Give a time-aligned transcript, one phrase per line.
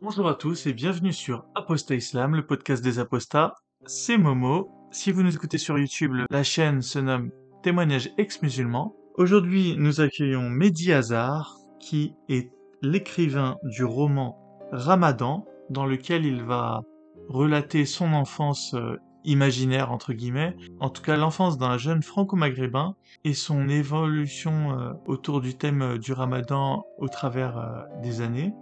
[0.00, 3.54] Bonjour à tous et bienvenue sur Apostat Islam, le podcast des apostats.
[3.84, 4.70] C'est Momo.
[4.92, 7.32] Si vous nous écoutez sur YouTube, la chaîne se nomme
[7.64, 8.94] Témoignages ex-musulmans.
[9.16, 14.38] Aujourd'hui, nous accueillons Mehdi Hazar, qui est l'écrivain du roman
[14.70, 16.82] Ramadan, dans lequel il va
[17.28, 22.94] relater son enfance euh, imaginaire entre guillemets, en tout cas l'enfance d'un jeune franco-maghrébin
[23.24, 28.54] et son évolution euh, autour du thème euh, du ramadan au travers des années.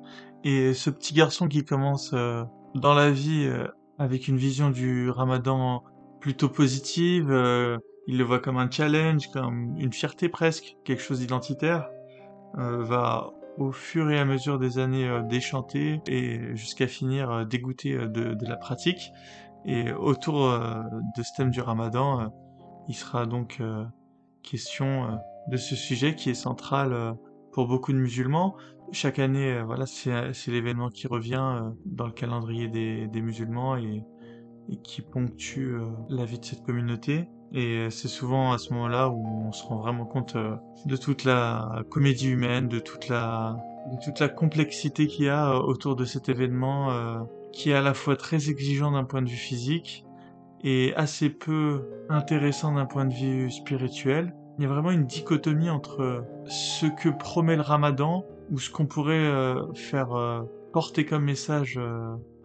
[0.48, 3.50] Et ce petit garçon qui commence dans la vie
[3.98, 5.82] avec une vision du ramadan
[6.20, 7.27] plutôt positive,
[8.06, 11.88] il le voit comme un challenge, comme une fierté presque, quelque chose d'identitaire,
[12.55, 17.94] va au fur et à mesure des années euh, déchanter et jusqu'à finir euh, dégoûté
[17.94, 19.12] euh, de, de, la pratique.
[19.64, 22.33] Et autour de ce thème du ramadan,
[22.86, 23.60] il sera donc
[24.44, 27.16] question de ce sujet qui est central
[27.50, 28.55] pour beaucoup de musulmans.
[28.93, 34.05] Chaque année, voilà, c'est l'événement qui revient dans le calendrier des, musulmans et,
[34.83, 35.77] qui ponctue
[36.09, 37.28] la vie de cette communauté.
[37.53, 41.25] Et c'est souvent à ce moment-là où on se rend vraiment compte euh, de toute
[41.25, 43.56] la comédie humaine, de toute la,
[44.34, 47.21] complexité qu'il y a euh, autour de cet événement, euh,
[47.53, 50.05] qui est à la fois très exigeant d'un point de vue physique
[50.65, 54.34] et assez peu intéressant d'un point de vue spirituel.
[54.59, 58.86] Il y a vraiment une dichotomie entre ce que promet le ramadan ou ce qu'on
[58.86, 59.30] pourrait
[59.75, 61.78] faire porter comme message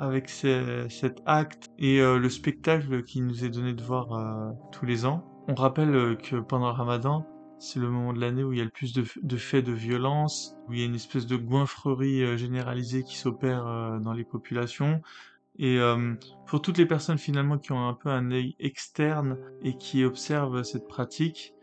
[0.02, 4.88] avec cet acte et euh, le spectacle qui nous est donné de voir euh, tous
[4.88, 5.24] les ans.
[5.48, 7.28] On rappelle euh, que pendant le ramadan,
[7.60, 9.72] c'est le moment de l'année où il y a le plus de, de, faits de
[9.72, 15.04] violence, où il y a une espèce de goinfrerie généralisée qui s'opère dans les populations.
[15.60, 15.78] Et
[16.48, 20.64] pour toutes les personnes finalement qui ont un peu un œil externe et qui observent
[20.64, 21.54] cette pratique,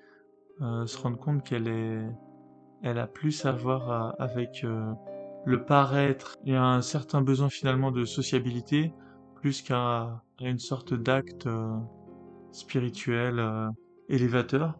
[0.60, 2.06] se rendre compte qu'elle est,
[2.82, 4.64] elle a plus à voir avec
[5.44, 8.92] le paraître et un certain besoin finalement de sociabilité
[9.36, 11.76] plus qu'à une sorte d'acte euh,
[12.52, 13.68] spirituel euh,
[14.08, 14.78] élévateur.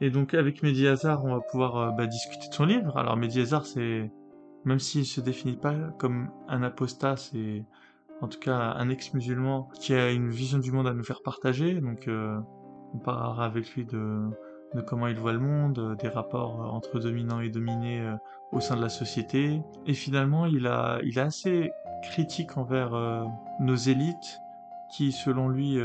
[0.00, 2.96] Et donc avec Mehdi on va pouvoir euh, bah, discuter de son livre.
[2.96, 4.10] Alors Mehdi c'est
[4.64, 7.64] même s'il se définit pas comme un apostat, c'est
[8.20, 11.80] en tout cas un ex-musulman qui a une vision du monde à nous faire partager.
[11.80, 14.28] Donc on parlera avec lui de
[14.74, 18.14] de comment il voit le monde, euh, des rapports euh, entre dominants et dominés euh,
[18.52, 19.60] au sein de la société.
[19.86, 21.70] Et finalement, il, a, il est assez
[22.02, 22.92] critique envers
[23.60, 24.40] nos élites
[24.90, 25.78] qui, selon lui,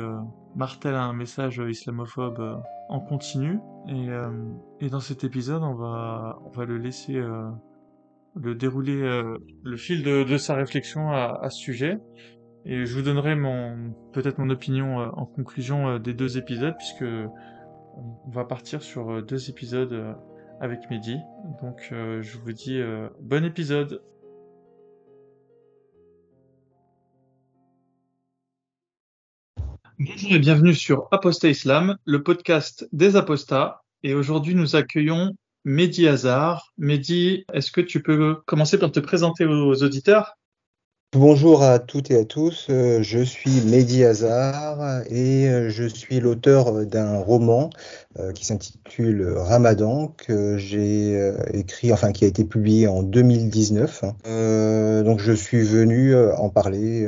[0.56, 3.60] martèlent un message islamophobe en continu.
[3.90, 4.08] Et,
[4.80, 7.22] et, dans cet épisode, on va, on va le laisser
[8.34, 8.98] le dérouler
[9.64, 12.00] le fil de, de sa réflexion à, à, ce sujet.
[12.64, 17.04] Et je vous donnerai mon peut-être mon opinion en conclusion des deux épisodes, puisque
[17.96, 20.14] on va partir sur euh, deux épisodes euh,
[20.60, 21.18] avec Mehdi.
[21.62, 22.82] Donc euh, je vous dis
[23.22, 24.02] bon épisode.
[29.98, 33.82] Bonjour et bienvenue sur Apostat Islam, le podcast des apostats.
[34.04, 35.32] Et aujourd'hui nous accueillons
[35.64, 36.74] Mehdi Hazar.
[36.78, 40.38] Mehdi, est-ce que tu peux commencer par te présenter aux auditeurs?
[41.16, 46.20] Bonjour à toutes et à tous, euh, je suis Mehdi Hazar et euh, je suis
[46.20, 47.70] l'auteur d'un roman
[48.20, 54.02] euh, qui s'intitule Ramadan que j'ai écrit, enfin qui a été publié en 2019.
[55.06, 57.08] donc je suis venu en parler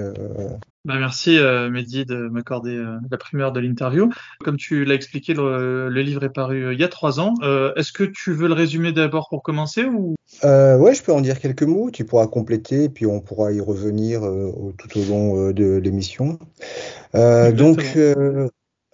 [0.87, 4.09] bah, merci euh, Mehdi de m'accorder euh, la primeur de l'interview.
[4.39, 7.33] Comme tu l'as expliqué, le, livre est paru euh, il y a trois ans.
[7.41, 10.15] Euh, est-ce que tu veux le résumer d'abord pour commencer ou?
[10.43, 11.91] Ouais, je peux en dire quelques mots.
[11.91, 14.21] Tu pourras compléter, puis on pourra y revenir
[14.77, 16.39] tout au long de l'émission.
[17.13, 17.97] donc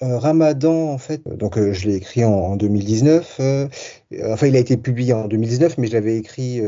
[0.02, 3.40] Ramadan, en fait, donc je l'ai écrit en, en 2019.
[4.26, 6.62] Enfin, il a été publié en 2019, mais je l'avais écrit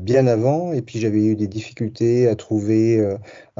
[0.00, 3.00] bien avant, et puis j'avais eu des difficultés à trouver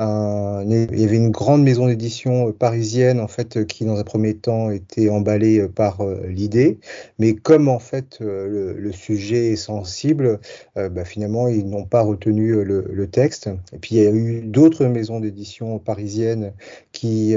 [0.00, 4.04] il y avait une grande maison d'édition euh, parisienne en fait euh, qui dans un
[4.04, 6.78] premier temps était emballée euh, par l'idée,
[7.18, 10.40] mais comme en fait le, sujet est sensible,
[10.76, 13.48] bah, finalement ils n'ont pas retenu le, texte.
[13.72, 16.52] Et puis il y a eu d'autres maisons d'édition parisiennes
[16.92, 17.34] qui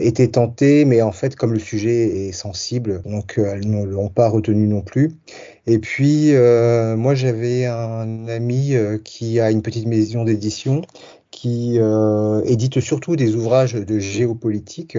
[0.00, 4.28] étaient tentées, mais en fait comme le sujet est sensible, donc elles ne l'ont pas
[4.28, 4.80] retenu non
[5.66, 6.32] Et puis
[6.96, 8.74] moi j'avais un ami
[9.04, 10.82] qui a une petite maison d'édition
[11.30, 14.98] qui euh, édite surtout des ouvrages de géopolitique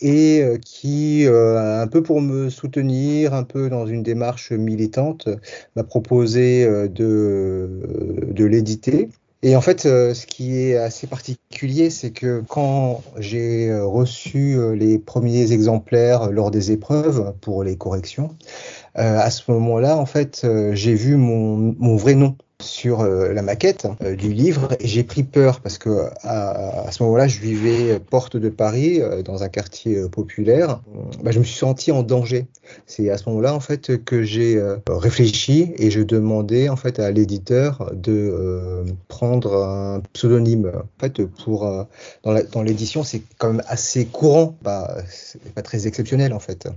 [0.00, 5.28] et euh, qui, euh, un peu pour me soutenir, un peu dans une démarche militante,
[5.74, 9.10] m'a proposé de l'éditer.
[9.46, 15.52] Et en fait, ce qui est assez particulier, c'est que quand j'ai reçu les premiers
[15.52, 18.34] exemplaires lors des épreuves pour les corrections,
[18.96, 23.86] à ce moment-là, en fait, j'ai vu mon, mon vrai nom sur la maquette
[24.16, 28.48] du livre et j'ai pris peur parce que à, ce moment-là, je vivais porte de
[28.48, 30.80] Paris dans un quartier populaire.
[31.22, 32.46] Bah, je me suis senti en danger.
[32.86, 37.10] C'est à ce moment-là en fait que j'ai réfléchi et je demandais en fait à
[37.10, 40.72] l'éditeur de prendre un pseudonyme.
[40.74, 41.86] En fait, pour
[42.24, 44.56] dans l'édition, c'est quand même assez courant.
[44.62, 44.96] Bah,
[45.54, 46.68] pas très exceptionnel en fait.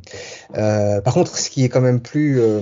[0.55, 2.61] Euh, par contre, ce qui est quand même plus euh,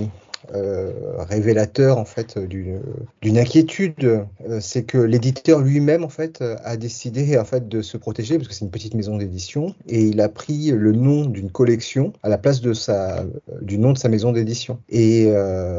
[1.18, 4.26] révélateur en fait d'une inquiétude,
[4.60, 8.54] c'est que l'éditeur lui-même en fait a décidé en fait de se protéger parce que
[8.54, 12.38] c'est une petite maison d'édition et il a pris le nom d'une collection à la
[12.38, 13.24] place de sa
[13.60, 15.30] du nom de sa maison d'édition et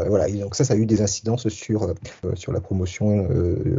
[0.08, 1.94] voilà donc ça ça a eu des incidences sur
[2.36, 3.28] sur la promotion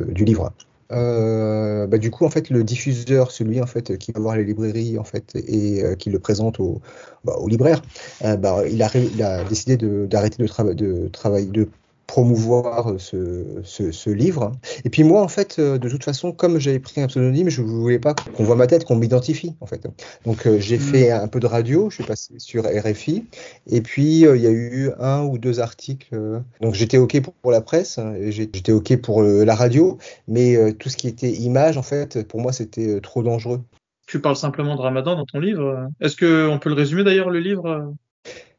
[0.09, 0.53] du livre.
[0.93, 4.45] Euh, bah, du coup, en fait, le diffuseur, celui en fait qui va voir les
[4.45, 6.81] librairies en fait et euh, qui le présente au,
[7.25, 7.83] bah, au libraire,
[8.25, 11.69] euh, bah, il, a, il a décidé d'arrêter de, de, de travailler, de
[12.11, 14.51] promouvoir ce, ce, ce, livre.
[14.85, 17.62] Et puis moi, en fait, euh, de toute façon, comme j'avais pris un pseudonyme, je
[17.62, 19.87] ne voulais pas qu'on voit ma tête, qu'on m'identifie, en fait.
[20.27, 20.81] Donc euh, j'ai hmm.
[20.81, 23.27] fait un peu de radio, je suis passé sur RFI,
[23.69, 26.12] et puis euh, il y a eu un ou deux articles.
[26.61, 29.97] donc j'étais OK pour, pour, la presse, j'étais OK pour la radio,
[30.27, 33.61] mais tout ce qui était image, en fait, pour moi, c'était trop dangereux.
[34.09, 35.87] Tu parles simplement de Ramadan dans ton livre.
[36.01, 37.95] Est-ce qu'on peut le résumer d'ailleurs, le livre?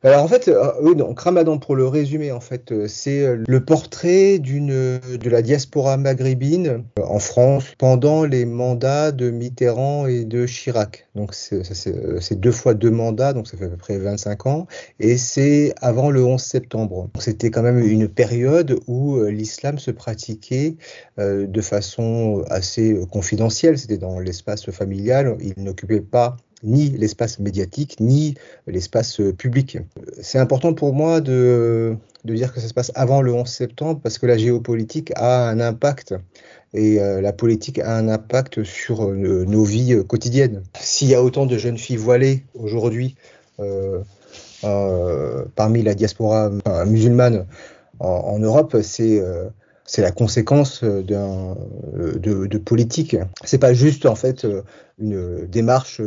[0.03, 3.43] Alors en fait, euh, oui, donc Ramadan pour le résumer, en fait, euh, c'est euh,
[3.47, 10.25] le portrait d'une de la diaspora maghrébine en France pendant les mandats de Mitterrand et
[10.25, 11.07] de Chirac.
[11.13, 14.65] Donc c'est deux fois deux mandats, donc ça fait à peu près 25 ans,
[14.99, 17.11] et c'est avant le 11 septembre.
[17.19, 20.77] C'était quand même une période où l'islam se pratiquait
[21.17, 23.77] de façon assez confidentielle.
[23.77, 25.37] C'était dans l'espace familial.
[25.41, 28.35] Il n'occupait pas ni l'espace médiatique, ni
[28.67, 29.79] l'espace public.
[30.21, 33.99] C'est important pour moi de, de, dire que ça se passe avant le 11 septembre
[34.01, 36.15] parce que la géopolitique a un impact
[36.73, 40.63] et euh, la politique a un impact sur euh, nos vies quotidiennes.
[40.79, 43.15] S'il y a autant de jeunes filles voilées aujourd'hui
[43.59, 44.01] euh,
[45.55, 46.51] parmi la diaspora
[46.85, 47.45] musulmane
[47.99, 49.21] en, Europe, c'est
[49.85, 53.17] c'est la conséquence de, de, politique.
[53.43, 54.45] C'est pas juste en fait
[54.99, 55.99] une démarche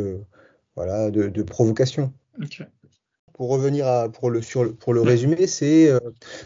[0.75, 2.13] voilà, de, provocation.
[3.33, 5.99] Pour revenir à, pour le, sur, pour le résumer, c'est euh,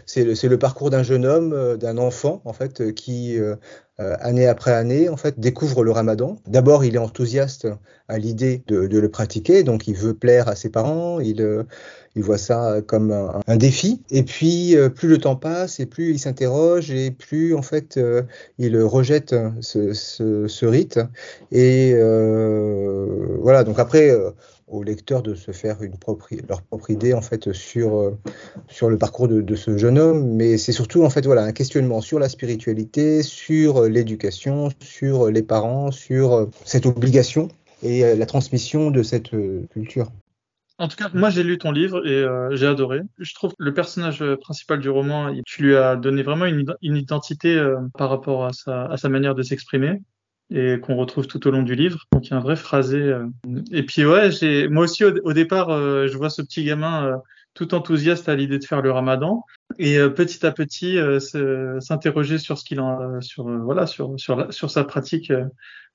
[0.06, 3.38] c'est le, le, parcours d'un jeune homme, euh, d'un enfant, en fait, qui,
[4.00, 6.36] euh, année après année, en fait, découvre le ramadan.
[6.46, 7.68] D'abord, il est enthousiaste
[8.08, 11.64] à l'idée de, de, le pratiquer, donc il veut plaire à ses parents, il,
[12.16, 13.12] il voit ça comme
[13.46, 14.02] un, défi.
[14.10, 18.00] Et puis, plus le temps passe, et plus il s'interroge, et plus, en fait,
[18.58, 20.98] il rejette ce, rite.
[21.52, 21.94] Et
[23.40, 24.30] voilà, donc après, euh,
[24.68, 28.16] aux lecteurs de se faire une propre, leur propre idée en fait sur, euh,
[28.68, 32.00] sur le parcours de, ce jeune homme, mais c'est surtout en fait voilà un questionnement
[32.00, 37.48] sur la spiritualité, sur l'éducation, sur les parents, sur cette obligation
[37.82, 39.30] et la transmission de cette
[39.70, 40.10] culture.
[40.78, 43.00] En tout cas, moi j'ai lu ton livre et euh, j'ai adoré.
[43.18, 47.62] Je trouve que le personnage principal du roman, tu lui as donné vraiment une, identité
[47.98, 50.00] par rapport à sa, à sa manière de s'exprimer
[50.50, 52.06] et qu'on retrouve tout au long du livre.
[52.12, 52.98] Donc il y a un vrai phrasé.
[52.98, 53.26] Euh.
[53.70, 54.30] Et puis ouais,
[54.68, 57.16] moi aussi au, départ, euh, je vois ce petit gamin euh,
[57.54, 59.44] tout enthousiaste à l'idée de faire le Ramadan
[59.78, 60.98] et petit à petit
[61.80, 65.32] s'interroger sur ce qu'il en sur voilà sur sur sur sa pratique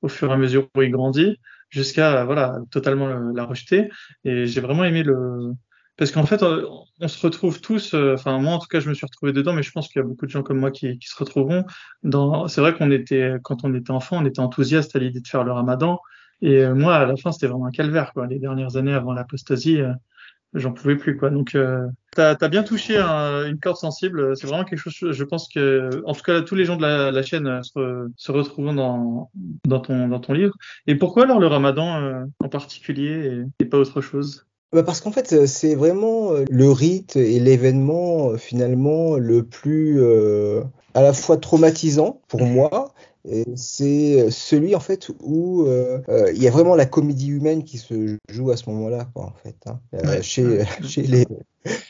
[0.01, 1.37] au fur et à mesure où il grandit
[1.69, 3.89] jusqu'à voilà totalement la rejeter.
[4.23, 5.53] Et j'ai vraiment aimé le
[5.97, 6.67] parce qu'en fait, euh,
[6.99, 9.53] on se retrouve tous, euh, enfin moi en tout cas, je me suis retrouvé dedans,
[9.53, 11.63] mais je pense qu'il y a beaucoup de gens comme moi qui, qui se retrouveront.
[12.03, 12.47] Dans...
[12.49, 15.45] C'est vrai qu'on était, quand on était enfant, on était enthousiaste à l'idée de faire
[15.45, 15.99] le ramadan.
[16.41, 18.11] Et euh, moi, à la fin, c'était vraiment un calvaire.
[18.13, 18.27] Quoi.
[18.27, 19.79] Les dernières années avant l'apostasie,
[20.55, 21.17] j'en pouvais plus.
[21.17, 21.29] Quoi.
[21.29, 21.85] Donc, euh,
[22.15, 24.35] tu as, bien touché une corde sensible.
[24.35, 27.23] C'est vraiment quelque chose, je pense que, en tout cas, tous les gens de la,
[27.23, 29.29] chaîne se, se retrouvent dans,
[29.65, 30.53] dans, ton, dans ton livre.
[30.87, 34.45] Et pourquoi alors le ramadan en particulier et, pas autre chose?
[34.75, 39.43] Bah, parce qu'en fait, euh, c'est vraiment euh, le rite et l'événement euh, finalement le
[39.43, 40.03] plus
[40.93, 42.93] à la fois traumatisant pour moi.
[43.55, 45.67] C'est celui en fait où
[46.33, 49.55] il y a vraiment la comédie humaine qui se joue à ce moment-là, en fait,
[49.65, 49.79] hein,
[50.21, 51.25] chez, chez les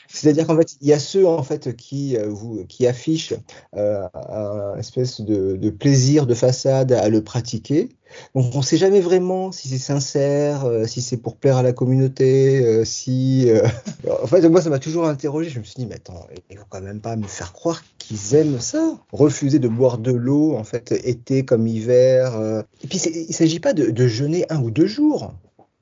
[0.08, 3.34] c'est-à-dire qu'en fait, il y a ceux en fait qui vous qui affichent
[3.76, 7.90] euh, un espèce de, de, plaisir de façade à le pratiquer,
[8.34, 11.72] on ne sait jamais vraiment si c'est sincère, euh, si c'est pour plaire à la
[11.72, 13.50] communauté, euh, si.
[13.50, 13.62] Euh,
[14.22, 15.50] en fait, moi, ça m'a toujours interrogé.
[15.50, 18.34] Je me suis dit, mais attends, ils vont quand même pas me faire croire qu'ils
[18.34, 18.98] aiment ça.
[19.12, 22.64] Refuser de boire de l'eau, en fait, été comme hiver.
[22.82, 25.34] Et puis, il ne s'agit pas de, jeûner un ou deux jours.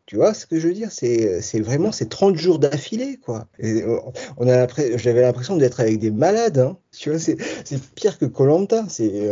[0.07, 0.93] Tu vois ce que je veux dire?
[0.93, 3.47] C'est vraiment c'est 30 jours d'affilée, quoi.
[4.37, 4.67] on a
[4.97, 6.59] j'avais l'impression d'être avec des malades.
[6.59, 6.77] Hein.
[6.93, 7.37] Tu vois, c'est
[7.95, 8.85] pire que Colanta.
[8.89, 9.31] C'est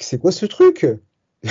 [0.00, 0.86] c'est quoi ce truc?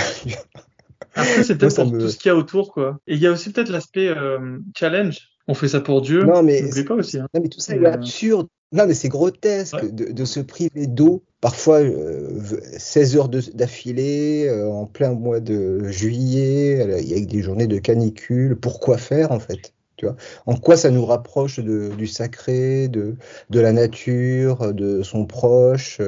[1.16, 3.00] Après, c'est peut-être pour tout ce qu'il y a autour, quoi.
[3.08, 5.30] Et il y a aussi peut-être l'aspect euh, challenge.
[5.48, 6.24] On fait ça pour Dieu.
[6.24, 7.18] Non, mais pas aussi.
[7.18, 7.28] Hein.
[7.34, 8.48] Non, mais tout ça est euh, absurde.
[8.74, 15.14] Non, mais c'est grotesque de, se priver d'eau, parfois 16 euh, heures d'affilée, en plein
[15.14, 18.58] mois de juillet, avec des journées de canicule.
[18.58, 19.74] Pourquoi faire, en fait?
[19.98, 23.16] Tu vois en quoi ça nous rapproche de, du sacré, de,
[23.50, 26.00] de la nature, de son proche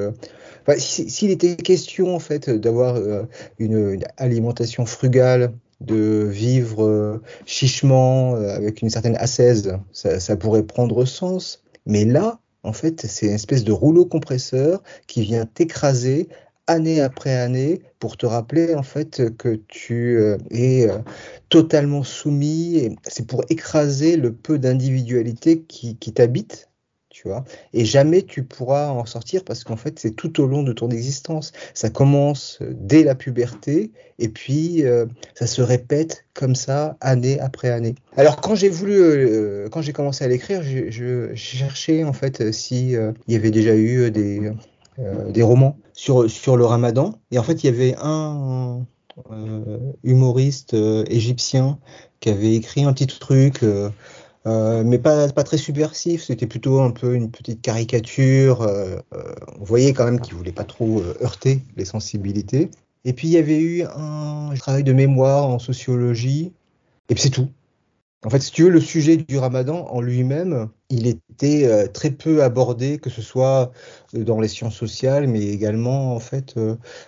[0.77, 3.23] s'il était question en fait d'avoir euh,
[3.57, 11.05] une, alimentation frugale, de vivre euh, chichement euh, avec une certaine ascèse, ça, pourrait prendre
[11.05, 11.63] sens.
[11.85, 16.27] Mais là, en fait, c'est une espèce de rouleau compresseur qui vient t'écraser
[16.69, 20.19] année après année pour te rappeler en fait que tu
[20.51, 20.87] es
[21.49, 22.95] totalement soumis.
[23.03, 26.69] C'est pour écraser le peu d'individualité qui, t'habite
[27.23, 27.43] vois.
[27.73, 30.89] Et jamais tu pourras en sortir parce qu'en fait, c'est tout au long de ton
[30.89, 31.51] existence.
[31.73, 37.39] Ça commence euh, dès la puberté et puis euh, ça se répète comme ça année
[37.39, 37.95] après année.
[38.17, 42.91] Alors quand j'ai voulu, euh, quand j'ai commencé à l'écrire, je, cherchais en fait si
[42.91, 44.51] il y avait déjà eu des
[45.29, 47.13] des romans sur sur le Ramadan.
[47.31, 48.85] Et en fait, il y avait un
[50.03, 50.73] humoriste
[51.07, 51.79] égyptien
[52.19, 53.63] qui avait écrit un petit truc
[54.47, 58.61] euh, mais pas, pas très subversif, c'était plutôt un peu une petite caricature.
[58.61, 62.71] Euh, euh, on voyait quand même qu'il voulait pas trop heurter les sensibilités.
[63.05, 66.51] Et puis il y avait eu un travail de mémoire en sociologie,
[67.09, 67.47] et puis c'est tout.
[68.25, 72.43] En fait, si tu veux, le sujet du ramadan en lui-même, il était très peu
[72.43, 73.71] abordé, que ce soit
[74.13, 76.59] dans les sciences sociales, mais également en fait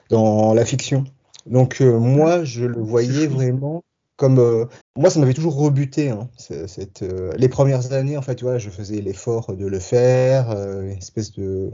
[0.09, 1.03] dans la fiction.
[1.47, 3.83] Donc moi, je le voyais vraiment
[4.21, 4.65] comme euh,
[4.95, 6.11] moi, ça m'avait toujours rebuté.
[6.11, 9.79] Hein, cette, euh, les premières années, en fait, tu vois, je faisais l'effort de le
[9.79, 11.71] faire, euh, une espèce de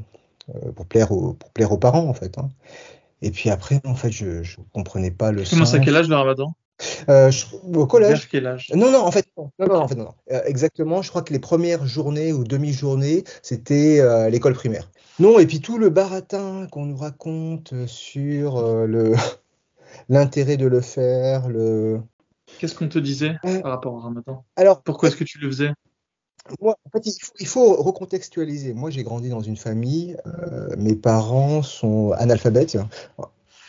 [0.77, 2.37] pour plaire aux pour plaire aux parents, en fait.
[2.37, 2.47] Hein.
[3.21, 5.43] Et puis après, en fait, je, ne comprenais pas le.
[5.49, 6.53] Comment à quel âge le Ramadan?
[7.73, 8.27] Au collège.
[8.29, 10.13] quel âge Non, non, en fait, non, non, en fait, non.
[10.45, 14.89] exactement, je crois que les premières journées ou demi-journées, c'était à l'école primaire.
[15.19, 19.15] Non, et puis tout le baratin qu'on nous raconte sur le
[20.09, 22.01] l'intérêt de le faire, le
[22.59, 25.71] Qu'est-ce qu'on te disait par rapport au ramadan Alors, pourquoi est-ce que tu le faisais?
[26.61, 27.05] Moi, en fait,
[27.39, 28.73] il faut, recontextualiser.
[28.73, 30.17] Moi, j'ai grandi dans une famille.
[30.25, 32.77] Euh, mes parents sont analphabètes.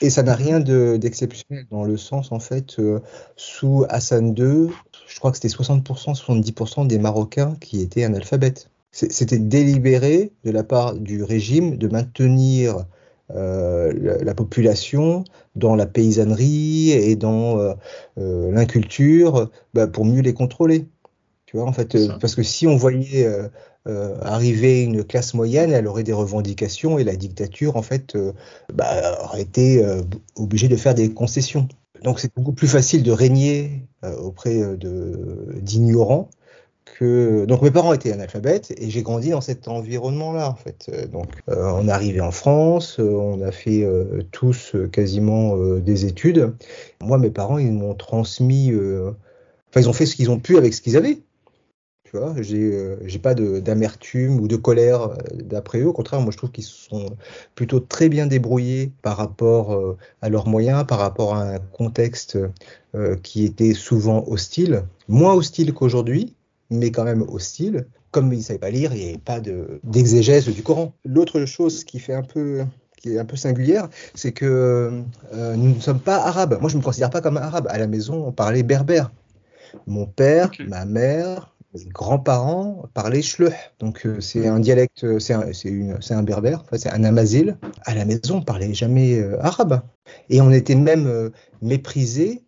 [0.01, 3.01] Et ça n'a rien d'exceptionnel dans le sens, en fait, euh,
[3.37, 4.71] sous Hassan II,
[5.09, 8.71] je crois que c'était 60%, 70% des Marocains qui étaient analphabètes.
[8.93, 12.87] C'était délibéré de la part du régime de maintenir
[13.35, 15.23] euh, la, population
[15.55, 17.75] dans la paysannerie et dans euh,
[18.17, 20.87] euh, l'inculture bah, pour mieux les contrôler.
[21.45, 23.29] Tu vois, en fait, parce que si on voyait
[24.23, 28.17] arriver une classe moyenne, elle aurait des revendications et la dictature, en fait,
[28.75, 29.85] bah, aurait été
[30.37, 31.69] obligée de faire des concessions.
[32.03, 36.29] Donc c'est beaucoup plus facile de régner auprès d'ignorants
[37.01, 40.87] donc mes parents étaient analphabètes et j'ai grandi dans cet environnement-là en fait.
[40.89, 43.87] Euh, donc euh, on est arrivé en France, euh, on a fait
[44.33, 46.55] tous quasiment des études.
[47.01, 50.75] Moi mes parents ils m'ont transmis, enfin ils ont fait ce qu'ils ont pu avec
[50.75, 51.19] ce qu'ils avaient.
[52.11, 55.89] Tu vois, j'ai pas d'amertume ou de colère d'après eux.
[55.89, 57.17] Au contraire, moi je trouve qu'ils sont
[57.55, 62.39] plutôt très bien débrouillés par rapport à leurs moyens, par rapport à un contexte
[63.23, 66.35] qui était souvent hostile, moins hostile qu'aujourd'hui,
[66.71, 67.87] mais quand même hostile.
[68.11, 69.41] Comme il ne savait pas lire, il n'y avait pas
[69.85, 70.95] d'exégèse du Coran.
[71.05, 72.65] L'autre chose qui fait un peu
[72.97, 75.03] qui est un peu singulière, c'est que
[75.35, 76.59] euh, nous ne sommes pas arabes.
[76.61, 77.69] Moi, je ne me considère pas comme arabe.
[77.71, 79.13] À la maison, on parlait berbère.
[79.87, 83.53] Mon père, ma mère, grands-parents parlaient chleuh.
[83.79, 87.59] Donc, euh, c'est un dialecte, c'est un, berbère, c'est un amazil.
[87.85, 89.83] À la maison, on parlait jamais euh, arabe.
[90.31, 92.43] Et on était même méprisé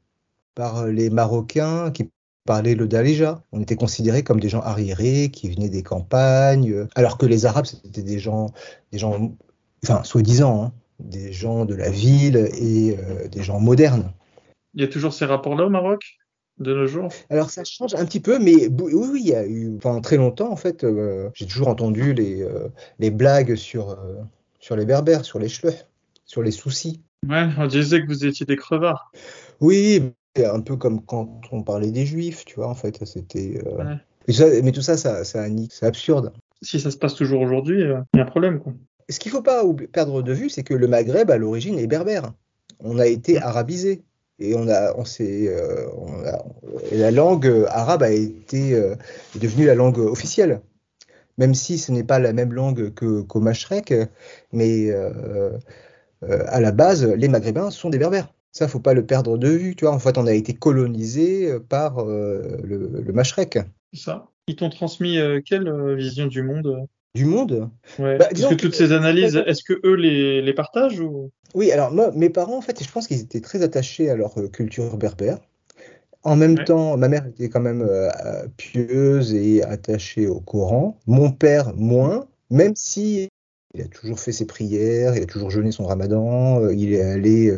[0.55, 2.11] par les Marocains qui
[2.47, 3.43] parlait le Dalija.
[3.53, 7.67] On était considérés comme des gens arriérés qui venaient des campagnes, alors que les Arabes
[7.67, 8.47] c'était des gens,
[8.93, 9.37] des gens,
[9.85, 14.13] enfin soi-disant, hein, des gens de la ville et euh, des gens modernes.
[14.75, 16.19] Il y a toujours ces rapports-là au Maroc?
[16.61, 19.47] De nos jours Alors ça change un petit peu, mais oui, oui, il y a
[19.47, 23.99] eu pendant très longtemps en fait, euh, j'ai toujours entendu les, euh, les blagues sur,
[24.61, 25.75] sur les berbères, sur les chleux,
[26.25, 27.01] sur les soucis.
[27.29, 29.13] Ouais, on disait que vous étiez des crevards.
[29.61, 33.61] Oui, un peu comme quand on parlait des juifs, tu vois, en fait, c'était.
[33.67, 33.97] Euh,
[34.63, 36.33] mais, tout ça, ça, ça c'est absurde.
[36.63, 38.73] Si ça se passe toujours aujourd'hui, euh, il y a un problème, quoi.
[39.09, 41.89] Ce qu'il ne faut pas perdre de vue, c'est que le Maghreb, à l'origine, est
[41.89, 42.33] berbère.
[42.79, 44.05] On a été arabisé.
[44.41, 45.87] Et on a, on s'est, euh,
[46.93, 50.61] la langue arabe a été est devenue la langue officielle,
[51.39, 53.95] même si ce n'est pas la même langue que qu'au Mashrek,
[54.53, 54.91] mais
[56.23, 58.33] à la base, les Maghrébins sont des Berbères.
[58.53, 59.95] Ça, faut pas le perdre de vue, tu vois.
[59.95, 63.59] En fait, on a été colonisé par le, le Mashrek.
[63.93, 64.27] Ça.
[64.49, 67.71] Ils t'ont transmis quelle vision du monde du monde.
[67.99, 68.19] Ouais.
[68.19, 71.31] Bah, que toutes ces analyses, est-ce que eux les, les partagent ou...
[71.55, 74.39] Oui, alors moi, mes parents, en fait, je pense qu'ils étaient très attachés à leur
[74.39, 75.39] euh, culture berbère.
[76.23, 78.11] En même temps, ma mère était quand même euh,
[78.57, 80.99] pieuse et attachée au Coran.
[81.07, 83.29] Mon père, moins, même si
[83.75, 87.03] il a toujours fait ses prières, il a toujours jeûné son ramadan, euh, il est
[87.03, 87.57] allé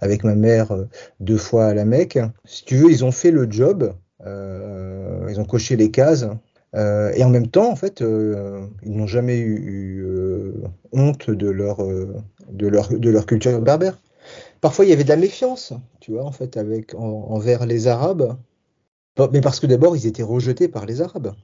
[0.00, 0.86] avec ma mère
[1.20, 2.18] deux fois à la Mecque.
[2.44, 3.94] Si tu veux, ils ont fait le job,
[4.24, 6.26] ils ont coché les cases,
[6.74, 10.52] euh, et en même temps, en fait, euh, ils n'ont jamais eu, euh,
[10.92, 13.98] honte de leur, de, leur, de leur culture berbère.
[14.60, 18.36] Parfois, il y avait de la méfiance, tu vois, en fait, avec, envers les Arabes.
[19.32, 21.34] Mais parce que d'abord, ils étaient rejetés par les Arabes.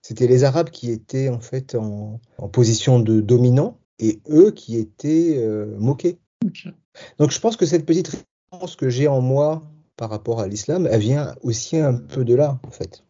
[0.00, 4.78] C'était les Arabes qui étaient, en fait, en, en position de dominant et eux qui
[4.78, 5.46] étaient
[5.78, 6.18] moqués.
[7.18, 9.62] Donc, je pense que cette petite réponse que j'ai en moi
[9.96, 13.04] par rapport à l'islam, elle vient aussi un peu de là, en fait.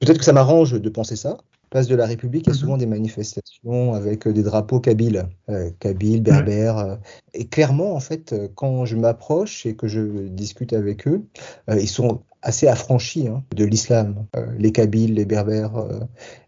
[0.00, 1.38] Peut-être que ça m'arrange de penser ça.
[1.70, 2.60] Place de la République, il y a mhm.
[2.60, 6.78] souvent des manifestations avec euh, des drapeaux kabyles, euh, kabyles, berbères.
[6.78, 6.96] Euh.
[7.34, 11.22] et clairement, en fait, quand je m'approche et que je discute avec eux,
[11.68, 14.26] ils sont assez affranchis hein, de l'islam,
[14.58, 15.72] les kabyles, les berbères.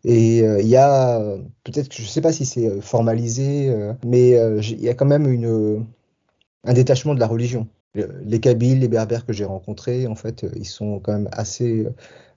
[0.05, 1.21] et il y a,
[1.65, 3.75] peut-être que je ne sais pas si c'est formalisé,
[4.07, 5.85] mais il y a quand même une,
[6.65, 7.67] un détachement de la religion.
[7.95, 11.87] Les kabyles, les berbères que j'ai rencontrés, en fait, ils sont quand même assez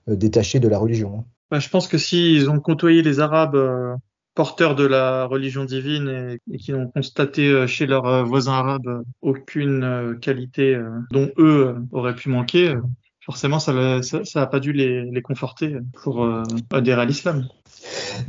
[0.08, 1.24] euh, détachés de la religion.
[1.50, 3.94] Bah, je pense que s'ils ont côtoyé les Arabes euh,
[4.34, 10.18] porteurs de la religion divine et, qui ont constaté euh, chez leurs voisins arabes aucune
[10.20, 10.78] qualité
[11.10, 12.74] dont eux auraient pu manquer,
[13.20, 16.28] forcément ça n'a pas dû les conforter pour
[16.72, 17.46] adhérer à l'islam.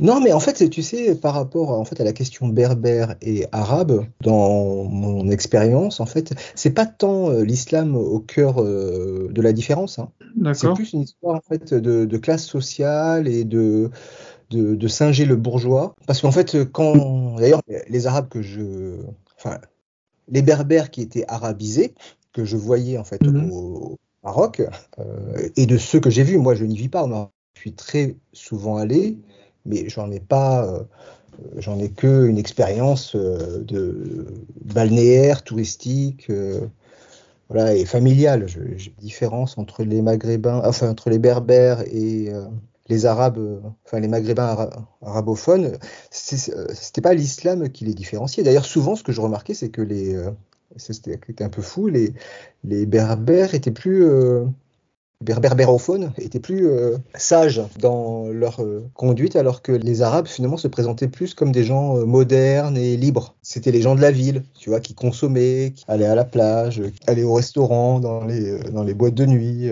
[0.00, 3.46] Non, mais en fait, tu sais, par rapport en fait à la question berbère et
[3.52, 9.42] arabe, dans mon expérience, en fait, c'est pas tant euh, l'islam au cœur euh, de
[9.42, 9.98] la différence.
[9.98, 10.10] Hein.
[10.54, 13.90] C'est plus une histoire en fait de, classe sociale et de
[14.50, 15.94] de, singer le bourgeois.
[16.06, 18.96] Parce qu'en fait, quand d'ailleurs les Arabes que je,
[19.36, 19.58] enfin,
[20.28, 21.94] les Berbères qui étaient arabisés,
[22.32, 23.50] que je voyais en fait mhm.
[23.52, 24.60] au, Maroc,
[24.98, 27.30] euh, et de ceux que j'ai vus, moi je n'y vis pas au Maroc.
[27.54, 29.18] Je suis très souvent allé
[29.66, 30.82] mais j'en ai pas, euh,
[31.58, 34.26] j'en ai que une expérience euh, de
[34.64, 36.60] balnéaire, touristique, euh,
[37.48, 38.46] voilà, et familiale.
[38.48, 42.32] J'ai différence entre les Maghrébins, enfin entre les Berbères et
[42.88, 44.68] les Arabes, enfin les Maghrébins
[45.00, 45.78] arabophones,
[46.10, 48.42] c'était pas l'islam qui les différenciait.
[48.42, 50.20] D'ailleurs, souvent, ce que je remarquais, c'est que les,
[50.76, 52.14] c'était un peu fou, les,
[52.64, 54.04] les Berbères étaient plus
[55.22, 60.68] berbérophones étaient plus euh, sages dans leur euh, conduite, alors que les Arabes finalement se
[60.68, 63.34] présentaient plus comme des gens euh, modernes et libres.
[63.42, 66.82] C'était les gens de la ville, tu vois, qui consommaient, qui allaient à la plage,
[66.82, 69.70] qui allaient au restaurant, dans les, dans les boîtes de nuit.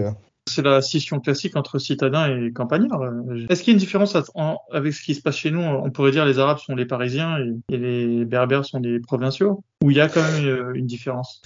[0.49, 3.03] C'est la scission classique entre citadins et campagnards.
[3.49, 4.17] Est-ce qu'il y a une différence
[4.71, 5.61] avec ce qui se passe chez nous?
[5.61, 7.39] On pourrait dire les Arabes sont les Parisiens
[7.71, 9.65] et, les Berbères sont les provinciaux?
[9.83, 11.41] Ou il y a quand même une différence?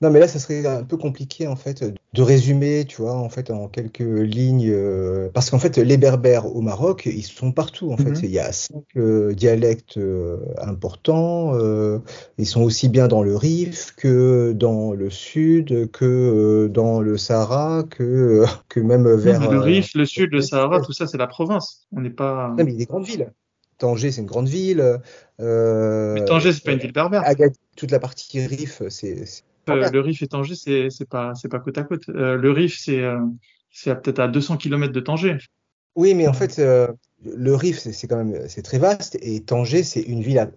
[0.00, 3.28] Non, mais là, ça serait un peu compliqué en fait de résumer, tu vois, en
[3.28, 7.90] fait, en quelques lignes, euh, parce qu'en fait, les Berbères au Maroc, ils sont partout.
[7.90, 8.20] En fait, mhm.
[8.22, 11.54] il y a cinq euh, dialectes euh, importants.
[12.38, 17.82] ils sont aussi bien dans le Rif que dans le Sud, que dans le Sahara,
[17.82, 19.50] que que même vers.
[19.50, 21.88] le Rif, le Sud, le Sahara, tout ça, c'est la province.
[21.90, 22.54] On n'est pas.
[22.56, 23.32] Non, mais il y a des grandes villes.
[23.78, 25.00] Tanger, c'est une grande ville.
[25.40, 27.24] mais Tanger, c'est pas une ville berbère.
[27.76, 29.24] toute la partie Rif, c'est
[29.68, 32.08] euh, le Rif et Tanger, c'est c'est pas c'est pas côte à côte.
[32.08, 33.18] Euh, le Rif, c'est euh,
[33.70, 35.38] c'est peut-être à 200 km de Tanger.
[35.96, 40.00] Oui, mais en fait, le Rif, c'est quand même c'est très vaste et Tanger, c'est
[40.00, 40.50] une ville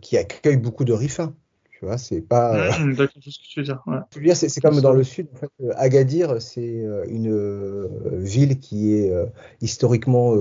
[0.00, 1.34] qui accueille beaucoup de Rifins.
[1.70, 2.70] Tu vois, c'est pas.
[2.78, 3.82] D'accord, c'est ce que tu veux dire.
[3.86, 4.34] Ouais.
[4.34, 5.28] C'est comme dans le sud.
[5.34, 9.12] En fait, Agadir, c'est une ville qui est
[9.60, 10.34] historiquement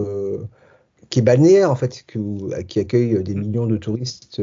[1.10, 2.20] qui est balnéaire en fait, qui,
[2.68, 3.40] qui accueille des mmh.
[3.40, 4.42] millions de touristes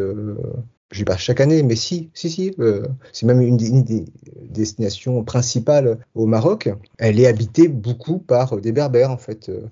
[0.93, 2.55] je vais pas chaque année, mais si, si, si.
[2.61, 4.05] Euh, c'est même une, des
[4.43, 6.69] destinations principales au Maroc.
[6.99, 9.49] Elle est habitée beaucoup par des Berbères, en fait.
[9.49, 9.63] Euh,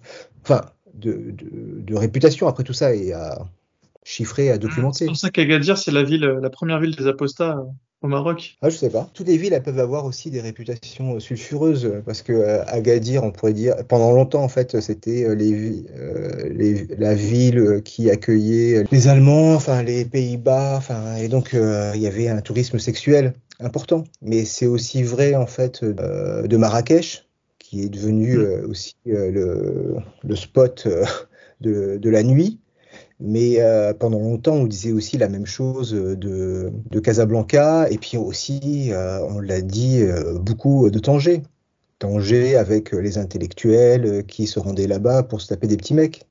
[0.42, 0.62] enfin,
[0.94, 2.48] de, de, réputation.
[2.48, 3.46] Après tout ça et à
[4.02, 5.00] chiffrer, à documenter.
[5.00, 7.64] C'est pour ça qu'Agadir, c'est la ville, la première ville des apostats
[8.02, 9.10] au Maroc ah, Je sais pas.
[9.14, 13.24] Toutes les villes elles peuvent avoir aussi des réputations euh, sulfureuses parce que euh, Agadir,
[13.24, 15.84] on pourrait dire, pendant longtemps en fait, c'était euh, les,
[16.50, 22.06] les, la ville qui accueillait les Allemands, enfin les Pays-Bas, enfin et donc il y
[22.06, 24.04] avait un tourisme sexuel important.
[24.22, 27.26] Mais c'est aussi vrai en fait de Marrakech,
[27.58, 28.70] qui est devenu mm.
[28.70, 30.88] aussi le, le, spot
[31.60, 32.58] de, de, la nuit.
[33.20, 33.59] Mais
[33.98, 38.90] pendant longtemps, on disait aussi la même chose de, de Casablanca, et puis aussi,
[39.28, 40.02] on l'a dit
[40.40, 41.42] beaucoup de Tanger.
[41.98, 46.26] Tanger avec les intellectuels qui se rendaient là-bas pour se taper des petits mecs.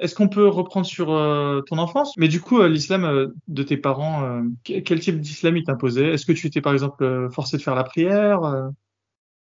[0.00, 2.16] Est-ce qu'on peut reprendre sur euh, ton enfance?
[2.16, 6.12] Mais du coup, euh, l'islam euh, de tes parents, quel type d'islam ils t'imposaient?
[6.12, 8.40] Est-ce que tu étais par exemple forcé de faire la prière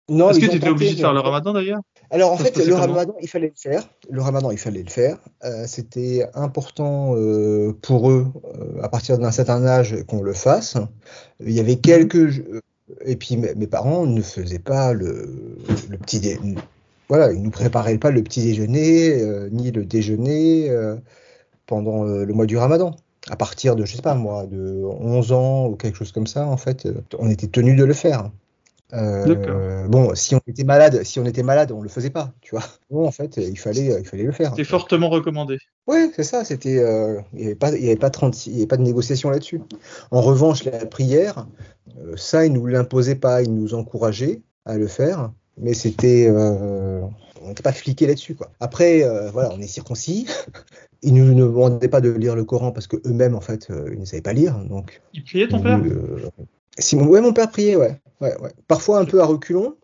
[0.09, 0.31] Non.
[0.31, 1.81] Est-ce que tu étais obligé de faire le ramadan d'ailleurs?
[2.11, 3.89] Alors en fait, le ramadan, il fallait le faire.
[4.11, 5.19] Le ramadan, il fallait le faire.
[5.67, 7.15] C'était important
[7.83, 8.27] pour eux,
[8.83, 10.77] à partir d'un certain âge, qu'on le fasse.
[11.39, 11.81] Il y avait mhm.
[11.81, 12.45] quelques...
[13.05, 15.57] Et puis mes parents ne faisaient pas le,
[15.89, 16.21] le petit
[17.11, 20.95] voilà, ils nous préparaient pas le petit déjeuner euh, ni le déjeuner euh,
[21.67, 22.95] pendant euh, le mois du Ramadan.
[23.29, 26.47] À partir de, je sais pas moi, de 11 ans ou quelque chose comme ça,
[26.47, 28.31] en fait, on était tenu de le faire.
[28.93, 32.65] Bon, si on était malade, si on était malade, on le faisait pas, tu vois.
[32.91, 34.51] Bon, en fait, il fallait, il fallait le faire.
[34.51, 35.59] C'était fortement recommandé.
[35.87, 36.45] Oui, c'est ça.
[36.45, 36.83] C'était,
[37.33, 39.31] il n'y avait pas, il y avait pas 30, il y avait pas de négociation
[39.31, 39.61] là-dessus.
[40.11, 41.47] En revanche, la prière,
[42.17, 47.03] ça, ils nous l'imposaient pas, ils nous encourageaient à le faire mais c'était euh,
[47.43, 48.51] on n'était pas fliqué là-dessus quoi.
[48.61, 50.27] Après euh, voilà, on est circoncis.
[51.03, 53.89] Ils nous ne demandaient pas de lire le Coran parce que eux-mêmes en fait euh,
[53.91, 55.01] ils ne savaient pas lire donc.
[55.15, 55.81] Il priait ton père?
[56.79, 58.01] Si, Ouais, mon père priait ouais.
[58.21, 58.53] ouais, ouais.
[58.69, 59.77] Parfois un peu à reculons.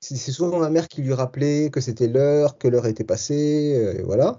[0.00, 4.38] C'est souvent ma mère qui lui rappelait que c'était l'heure, que l'heure était passée, voilà.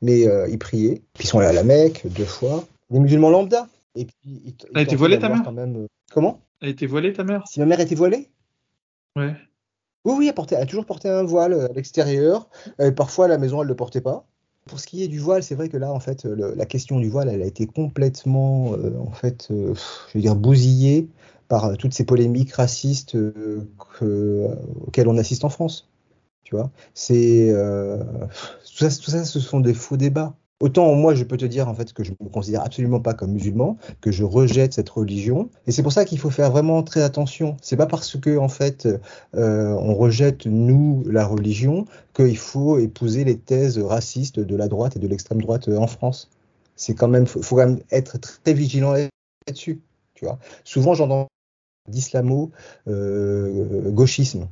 [0.00, 1.02] Mais il priait.
[1.12, 2.64] Puis ils sont allés à la Mecque deux fois.
[2.88, 3.68] Des musulmans lambda.
[3.96, 5.86] Et puis, Elle était voilée ta mère même...
[6.10, 6.40] Comment?
[6.62, 7.46] Elle était voilée ta mère?
[7.46, 8.30] Si ma mère était voilée?
[9.16, 9.36] Ouais.
[10.04, 12.48] Oui, oui, elle, a toujours porté un voile euh, à l'extérieur.
[12.96, 14.26] parfois, à la maison, elle ne le portait pas.
[14.66, 17.08] Pour ce qui est du voile, c'est vrai que là, en fait, la question du
[17.08, 19.74] voile, elle a été complètement, euh, en fait, euh,
[20.08, 21.08] je veux dire, bousillée
[21.48, 23.16] par toutes ces polémiques racistes
[24.00, 25.90] auxquelles on assiste en France.
[26.44, 27.52] Tu vois, c'est
[28.64, 30.34] tout ça, tout ça, ce sont des faux débats.
[30.60, 33.32] Autant moi, je peux te dire en fait que je me considère absolument pas comme
[33.32, 37.02] musulman, que je rejette cette religion, et c'est pour ça qu'il faut faire vraiment très
[37.02, 37.56] attention.
[37.60, 38.88] C'est pas parce que en fait
[39.34, 44.96] euh, on rejette nous la religion qu'il faut épouser les thèses racistes de la droite
[44.96, 46.30] et de l'extrême droite en France.
[46.76, 49.80] C'est quand même, faut, faut quand même être très vigilant là-dessus.
[50.14, 50.38] Tu vois.
[50.62, 51.26] Souvent j'entends
[51.88, 52.52] d'islamo
[52.86, 54.48] euh, gauchisme.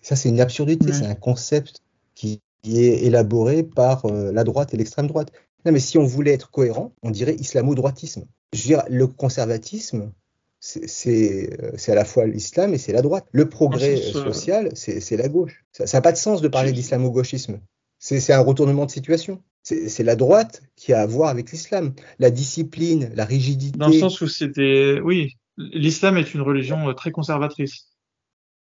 [0.00, 1.80] Ça c'est une absurdité, c'est un concept
[2.14, 5.30] qui qui est élaboré par euh, la droite et l'extrême droite.
[5.64, 8.24] Non, mais si on voulait être cohérent, on dirait islamo-droitisme.
[8.52, 10.12] Je veux dire, le conservatisme,
[10.60, 13.26] c'est euh, à la fois l'islam et c'est la droite.
[13.32, 15.64] Le progrès euh, social, c'est la gauche.
[15.72, 17.60] Ça n'a pas de sens de parler d'islamo-gauchisme.
[17.98, 19.42] C'est un retournement de situation.
[19.62, 21.94] C'est la droite qui a à voir avec l'islam.
[22.18, 23.78] La discipline, la rigidité.
[23.78, 25.00] Dans le sens où c'était.
[25.02, 27.93] Oui, l'islam est une religion très conservatrice.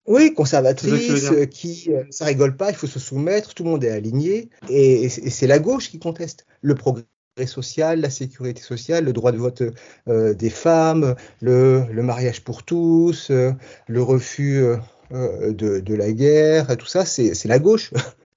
[0.07, 3.85] Oui, conservatrice, euh, qui euh, ça rigole pas, il faut se soumettre, tout le monde
[3.85, 6.47] est aligné, et, c'est la gauche qui conteste.
[6.61, 7.05] Le progrès
[7.47, 9.62] social, la sécurité sociale, le droit de vote
[10.09, 14.65] euh, des femmes, le, mariage pour tous, le refus
[15.12, 17.93] de, la guerre, tout ça, c'est la gauche.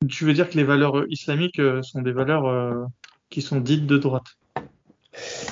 [0.07, 2.89] Tu veux dire que les valeurs islamiques sont des valeurs
[3.29, 4.37] qui sont dites de droite?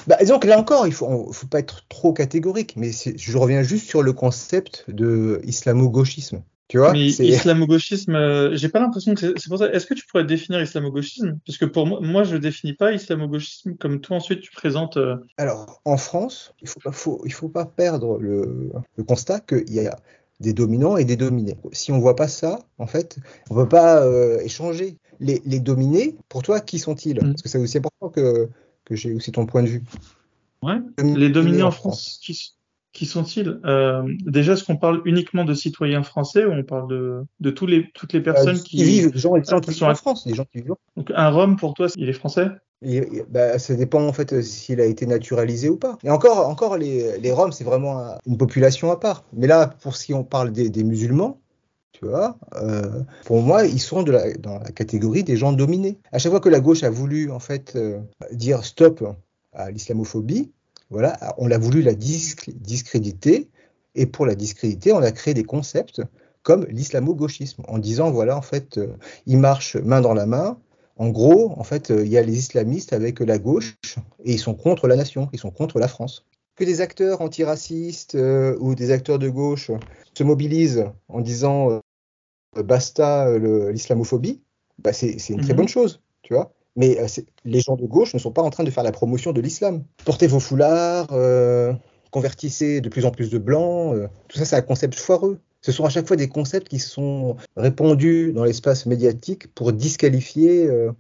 [0.07, 3.37] Bah, disons que là encore, il ne faut, faut, pas être trop catégorique, mais je
[3.37, 6.41] reviens juste sur le concept de islamo-gauchisme.
[6.69, 9.71] Tu vois Mais islamo-gauchisme, euh, j'ai pas l'impression que c'est pour ça.
[9.71, 11.37] Est-ce que tu pourrais définir islamo-gauchisme?
[11.45, 14.97] Parce que pour moi, moi, je définis pas islamo-gauchisme comme toi ensuite tu présentes.
[14.97, 15.17] Euh.
[15.37, 19.73] Alors, en France, il faut pas, faut, il faut pas perdre le, le constat qu'il
[19.73, 19.95] y a
[20.39, 21.57] des dominants et des dominés.
[21.71, 23.17] Si on voit pas ça, en fait,
[23.49, 24.97] on peut pas euh, échanger.
[25.19, 27.17] Les, les, dominés, pour toi, qui sont-ils?
[27.17, 27.33] Mm.
[27.33, 28.49] Parce que c'est aussi important que
[28.85, 29.83] que j'ai aussi ton point de vue?
[30.61, 30.77] Ouais.
[31.01, 32.19] Les dominés en France,
[32.93, 33.59] qui, sont-ils?
[33.65, 37.65] Euh, Déjà, est-ce qu'on parle uniquement de citoyens français ou on parle de, de tous
[37.65, 40.45] les, toutes les euh, personnes qui, vivent, les gens, qui sont en France, les gens
[40.45, 40.75] qui vivent.
[40.95, 42.47] Donc un Rome pour toi, il est français?
[43.29, 45.97] Bah, ça dépend en fait s'il a été naturalisé ou pas.
[46.03, 49.23] Et encore, encore les, les Roms, c'est vraiment une population à part.
[49.33, 51.39] Mais là, pour si on parle des, des musulmans,
[51.93, 55.99] tu vois, euh, pour moi, ils sont dans la catégorie des gens dominés.
[56.11, 57.99] À chaque fois que la gauche a voulu en fait euh,
[58.31, 59.03] dire stop
[59.53, 60.51] à l'islamophobie,
[60.89, 63.49] voilà, on l'a voulu la discréditer,
[63.95, 66.01] et pour la discréditer, on a créé des concepts
[66.41, 68.87] comme l'islamo-gauchisme, en disant voilà, en fait, euh,
[69.27, 70.57] ils marchent main dans la main.
[70.97, 73.75] En gros, en fait, il y a les islamistes avec la gauche
[74.25, 76.25] et ils sont contre la nation, ils sont contre la France
[76.55, 78.15] que des acteurs antiracistes
[78.59, 79.71] ou des acteurs de gauche
[80.13, 81.81] se mobilisent en disant
[82.61, 84.41] basta euh, l'islamophobie,
[84.79, 85.57] bah c'est une très mhm.
[85.57, 86.53] bonne chose, tu vois.
[86.75, 87.07] Mais euh,
[87.45, 89.83] les gens de gauche ne sont pas en train de faire la promotion de l'islam.
[90.05, 91.07] Portez vos foulards,
[92.13, 93.95] convertissez de plus en plus de blancs.
[93.95, 95.39] Euh, tout ça, c'est un concept foireux.
[95.61, 100.67] Ce sont à chaque fois des concepts qui sont répandus dans l'espace médiatique pour disqualifier
[100.67, 100.91] euh,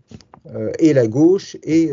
[0.53, 1.91] euh, et la gauche et,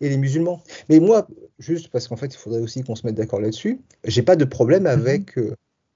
[0.00, 0.60] et, les musulmans.
[0.88, 4.22] Mais moi, juste parce qu'en fait, il faudrait aussi qu'on se mette d'accord là-dessus, j'ai
[4.22, 5.38] pas de problème avec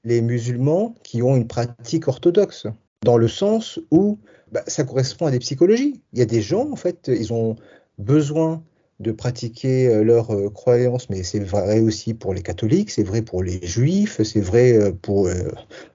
[0.07, 2.69] les musulmans qui ont une pratique orthodoxe,
[3.03, 4.19] dans le sens où
[4.53, 6.01] bah, ça correspond à des psychologies.
[6.13, 7.57] Il y a des gens, en fait, ils ont
[7.99, 8.63] besoin
[9.01, 13.21] de pratiquer euh, leurs euh, croyances, mais c'est vrai aussi pour les catholiques, c'est vrai
[13.21, 15.29] pour les juifs, c'est vrai euh, pour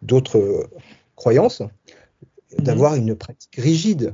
[0.01, 0.69] d'autres
[1.15, 1.69] croyances, mhm.
[2.59, 4.13] d'avoir une pratique rigide.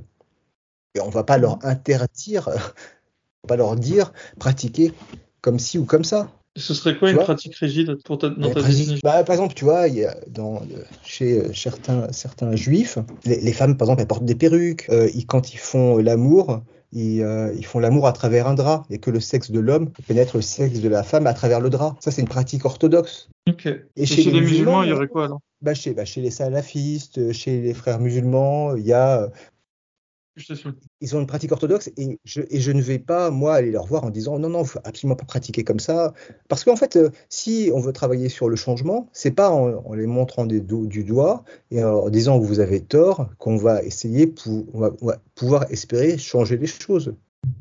[0.94, 2.50] Et on ne va pas leur interdire,
[3.44, 4.94] on va pas leur dire pratiquer
[5.42, 6.30] comme ci ou comme ça.
[6.58, 8.62] Ce serait quoi une pratique rigide pour ta, dans ta
[9.04, 10.62] bah, Par exemple, tu vois, il y a dans,
[11.04, 14.90] chez certains, certains juifs, les, femmes, par exemple, elles portent des perruques.
[15.28, 16.62] quand ils font l'amour,
[16.96, 20.38] euh, ils, font l'amour à travers un drap et que le sexe de l'homme pénètre
[20.38, 21.98] le sexe de la femme à travers le drap.
[22.00, 23.30] Ça, c'est une pratique orthodoxe.
[23.96, 25.42] Et, chez, les, musulmans, il y aurait quoi alors?
[25.62, 29.30] bah, chez, bah, chez les salafistes, chez les frères musulmans, il y a
[31.02, 34.10] ils ont une pratique orthodoxe et je, ne vais pas, moi, aller leur voir en
[34.10, 36.14] disant non, non, il faut absolument pas pratiquer comme ça.
[36.48, 40.08] Parce qu'en fait, euh, si on veut travailler sur le changement, c'est pas en, les
[40.08, 44.66] montrant des du doigt et en disant vous avez tort qu'on va essayer, pour,
[45.36, 47.14] pouvoir espérer changer les choses.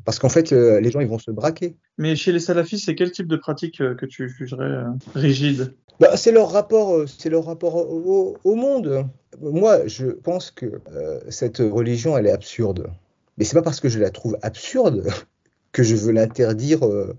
[0.05, 1.75] Parce qu'en fait, euh, les gens, ils vont se braquer.
[1.97, 4.83] Mais chez les salafistes, c'est quel type de pratique euh, que tu jugerais
[5.15, 5.73] rigide?
[5.99, 9.05] Bah, C'est leur rapport, c'est leur rapport au, au monde.
[9.41, 12.89] Moi, je pense que euh, cette religion, elle est absurde.
[13.37, 15.07] Mais c'est pas parce que je la trouve absurde
[15.71, 17.15] que je veux l'interdire euh,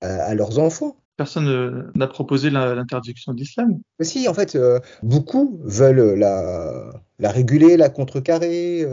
[0.00, 0.96] à, leurs enfants.
[1.20, 3.78] Personne n'a proposé l'interdiction de l'islam.
[4.00, 8.86] Si, en fait, euh, beaucoup veulent la, la réguler, la contrecarrer,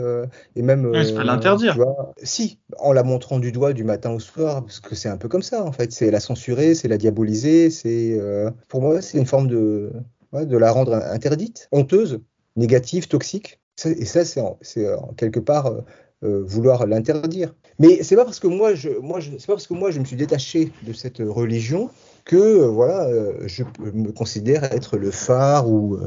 [0.54, 0.84] et même.
[0.86, 1.78] Oui, pas l'interdire.
[2.22, 5.28] Si, en la montrant du doigt du matin au soir, parce que c'est un peu
[5.28, 5.90] comme ça, en fait.
[5.92, 8.20] C'est la censurer, c'est la diaboliser, c'est.
[8.68, 9.90] pour moi, c'est une forme de.
[10.34, 12.20] de la rendre interdite, honteuse
[12.58, 13.60] négative, toxique.
[13.84, 15.80] Et ça, c'est en, quelque part euh,
[16.24, 17.54] euh, vouloir l'interdire.
[17.78, 20.04] Mais c'est pas parce que moi, je, moi, je, pas parce que moi, je me
[20.04, 21.90] suis détaché de cette religion
[22.28, 23.08] que euh, voilà,
[23.48, 25.98] je me considère être le phare ou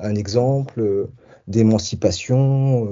[0.00, 1.08] un exemple
[1.46, 2.88] d'émancipation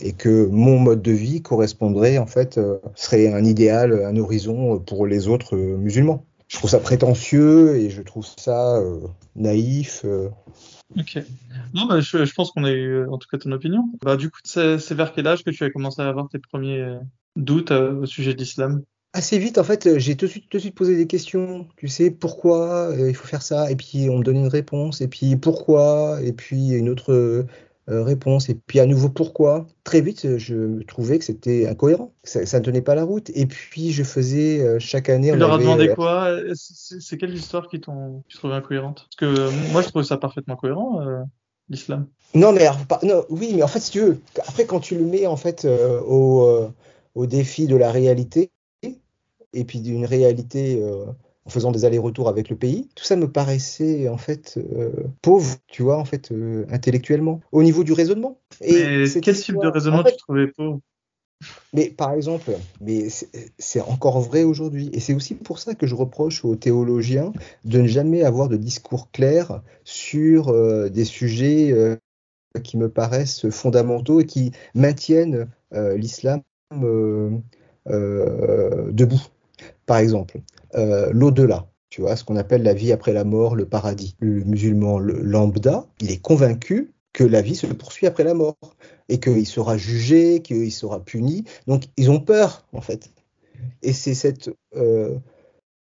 [0.00, 2.58] et que mon mode de vie correspondrait en fait
[2.94, 6.24] serait un idéal, un horizon pour les autres musulmans.
[6.48, 8.82] Je trouve ça prétentieux et je trouve ça
[9.36, 10.06] naïf.
[10.98, 11.18] Ok.
[11.74, 13.84] Non, bah, je, pense qu'on a eu, en tout cas, ton opinion.
[14.02, 16.80] Bah, du coup, c'est vers quel âge que tu as commencé à avoir tes premiers
[16.80, 16.98] euh,
[17.36, 18.82] doutes euh, au sujet de l'islam?
[19.14, 21.66] Assez vite, en fait, j'ai tout de suite, tout de suite posé des questions.
[21.76, 23.70] Tu sais, pourquoi euh, il faut faire ça?
[23.70, 25.02] Et puis, on me donne une réponse.
[25.02, 26.18] Et puis, pourquoi?
[26.22, 27.46] Et puis, une autre
[27.88, 28.48] euh, réponse.
[28.48, 29.66] Et puis à nouveau, pourquoi?
[29.82, 33.28] Très vite, je trouvais que c'était incohérent, ça, ça, ne tenait pas la route.
[33.34, 35.32] Et puis je faisais euh, chaque année.
[35.32, 36.30] Tu leur as demandé quoi?
[36.54, 39.08] C'est quelle histoire qui t'ont trouvé incohérente?
[39.10, 41.00] Parce que moi, je trouvais ça parfaitement cohérent,
[41.68, 42.06] l'islam.
[42.36, 42.68] Non, mais
[43.02, 45.66] non, oui, mais en fait, si tu veux, après quand tu le mets en fait
[46.06, 46.70] au,
[47.16, 48.51] au défi de la réalité,
[49.52, 50.82] et puis d'une réalité
[51.44, 52.88] en faisant des allers-retours avec le pays.
[52.94, 57.64] Tout ça me paraissait en fait euh, pauvre, tu vois, en fait, euh, intellectuellement, au
[57.64, 58.38] niveau du raisonnement.
[58.60, 60.80] Et quel type de raisonnement tu trouvais pauvre?
[61.72, 63.08] Mais par exemple, mais
[63.58, 67.32] c'est encore vrai aujourd'hui, et c'est aussi pour ça que je reproche aux théologiens
[67.64, 71.74] de ne jamais avoir de discours clair sur euh, des sujets
[72.62, 76.42] qui me paraissent fondamentaux et qui maintiennent l'islam
[77.90, 79.22] debout.
[79.86, 80.40] Par exemple,
[80.74, 84.16] euh, l'au-delà, tu vois, ce qu'on appelle la vie après la mort, le paradis.
[84.20, 88.56] Le musulman le lambda, il est convaincu que la vie se poursuit après la mort
[89.08, 91.44] et qu'il sera jugé, qu'il sera puni.
[91.66, 93.10] Donc ils ont peur en fait.
[93.82, 95.18] Et c'est cette euh,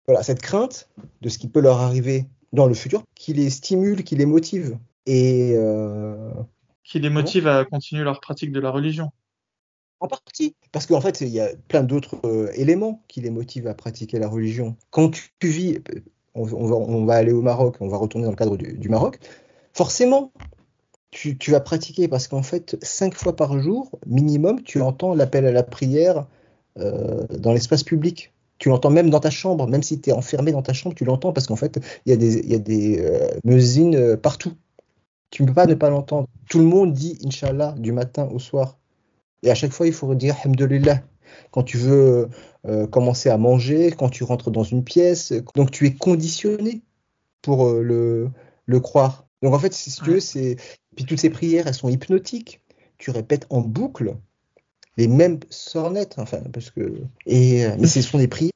[0.07, 0.88] voilà cette crainte
[1.20, 4.79] de ce qui peut leur arriver dans le futur qui les stimule, qui les motive
[5.07, 6.31] et euh,
[6.85, 9.11] qui les motive à continuer leur pratique de la religion.
[10.01, 13.67] En partie, parce qu'en fait, il y a plein d'autres euh, éléments qui les motivent
[13.67, 14.77] à pratiquer la religion.
[14.91, 15.79] Quand tu, vis,
[16.35, 19.19] on, va, aller au Maroc, on va retourner dans le cadre du, Maroc,
[19.73, 20.33] forcément,
[21.11, 25.53] tu, vas pratiquer parce qu'en fait, cinq fois par jour, minimum, tu entends l'appel à
[25.53, 26.27] la prière
[26.79, 28.33] euh, dans l'espace public.
[28.59, 31.05] Tu l'entends même dans ta chambre, même si tu es enfermé dans ta chambre, tu
[31.05, 34.53] l'entends parce qu'en fait, il y a des, y euh, partout.
[35.31, 36.29] Tu ne peux pas ne pas l'entendre.
[36.49, 38.79] Tout le monde dit Inch'Allah du matin au soir.
[39.42, 41.03] Et à chaque fois, il faut dire Alhamdulillah.
[41.51, 42.29] Quand tu veux
[42.66, 46.83] euh, commencer à manger, quand tu rentres dans une pièce, donc tu es conditionné
[47.42, 48.31] pour euh, le,
[48.66, 49.27] le, croire.
[49.42, 50.57] Donc en fait, si tu veux, c'est.
[50.96, 52.61] Puis toutes ces prières, elles sont hypnotiques.
[52.98, 54.16] Tu répètes en boucle
[54.96, 57.03] les mêmes sornettes, enfin, parce que.
[57.27, 58.53] Et, euh, mais ce sont des prières,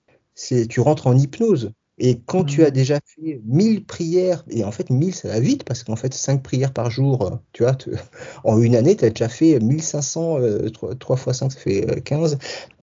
[0.69, 1.73] tu rentres en hypnose.
[2.05, 2.73] Et quand tu as mmh.
[2.73, 6.43] déjà fait 1000 prières, et en fait 1000 ça va vite parce qu'en fait 5
[6.43, 7.77] prières par jour, tu vois,
[8.45, 10.39] en une année tu as déjà fait 1500,
[10.73, 12.39] 3, x 5 ça fait 15.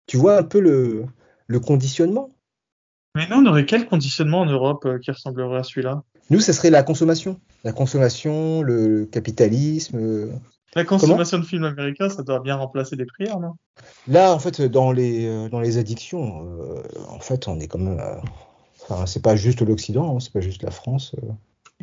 [0.05, 1.05] Tu vois un peu le,
[1.47, 2.35] le conditionnement?
[3.15, 6.03] Mais nous on aurait quel conditionnement en Europe qui ressemblerait à celui-là?
[6.29, 7.39] Nous ça serait la consommation.
[7.63, 10.29] La consommation, le capitalisme,
[10.75, 13.53] la consommation de films américains, ça doit bien remplacer des prières, non?
[14.09, 17.79] Là, en fait, dans les, euh, dans les addictions, euh, en fait, on est quand
[17.79, 18.01] même.
[18.89, 21.15] Euh, enfin, c'est pas juste l'Occident, hein, c'est pas juste la France.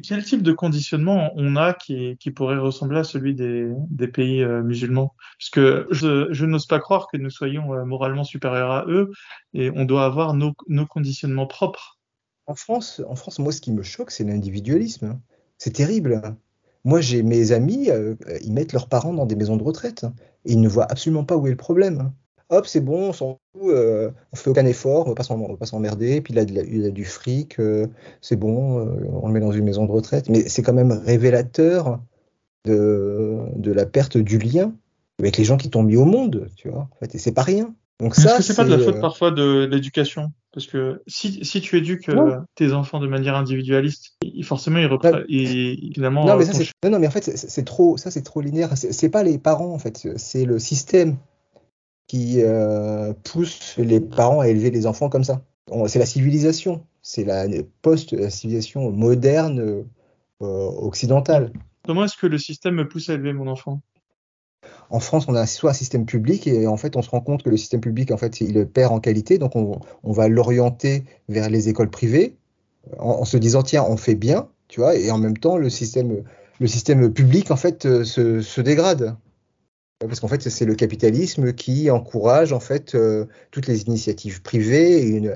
[0.02, 4.42] Quel type de conditionnement on a qui, qui pourrait ressembler à celui des, des pays
[4.44, 5.14] musulmans?
[5.38, 9.12] Puisque je, je n'ose pas croire que nous soyons moralement supérieurs à eux
[9.52, 11.98] et on doit avoir nos, nos conditionnements propres.
[12.46, 15.20] En France, en France, moi, ce qui me choque, c'est l'individualisme.
[15.58, 16.22] C'est terrible.
[16.84, 20.06] Moi, j'ai mes amis, euh, ils mettent leurs parents dans des maisons de retraite
[20.44, 22.12] et ils ne voient absolument pas où est le problème.
[22.52, 26.20] Hop, c'est bon, on s'en fout, euh, on fait aucun effort, on va pas s'emmerder,
[26.20, 27.86] puis il a, il a, du fric, euh,
[28.20, 28.86] c'est bon,
[29.22, 30.28] on le met dans une maison de retraite.
[30.28, 31.98] Mais c'est quand même révélateur
[32.66, 34.72] de, de, la perte du lien
[35.18, 36.88] avec les gens qui t'ont mis au monde, tu vois.
[36.90, 37.74] En fait, et c'est pas rien.
[38.00, 40.32] Donc ça, Est-ce que c'est pas de la faute parfois de l'éducation?
[40.52, 45.24] Parce que si, si tu éduques euh, tes enfants de manière individualiste, forcément ils reprennent.
[46.26, 48.76] non, mais ça, non, non, mais en fait, c'est trop, ça c'est trop linéaire.
[48.76, 51.16] C'est pas les parents en fait, c'est le système
[52.12, 55.40] qui euh, pousse les parents à élever les enfants comme ça.
[55.86, 57.46] C'est la civilisation, c'est la
[57.80, 59.86] post-civilisation moderne
[60.42, 61.54] euh, occidentale.
[61.86, 63.80] Comment est-ce que le système me pousse à élever mon enfant?
[64.90, 67.44] En France, on a soit un système public et en fait, on se rend compte
[67.44, 69.80] que le système public, en fait, il perd en qualité, donc on,
[70.12, 72.36] va l'orienter vers les écoles privées
[72.98, 76.24] en, se disant tiens, on fait bien, tu vois, et en même temps, le système,
[76.60, 79.16] le système public, en fait, euh, se, dégrade.
[80.06, 85.02] Parce qu'en fait, c'est le capitalisme qui encourage en fait euh, toutes les initiatives privées
[85.02, 85.34] et une,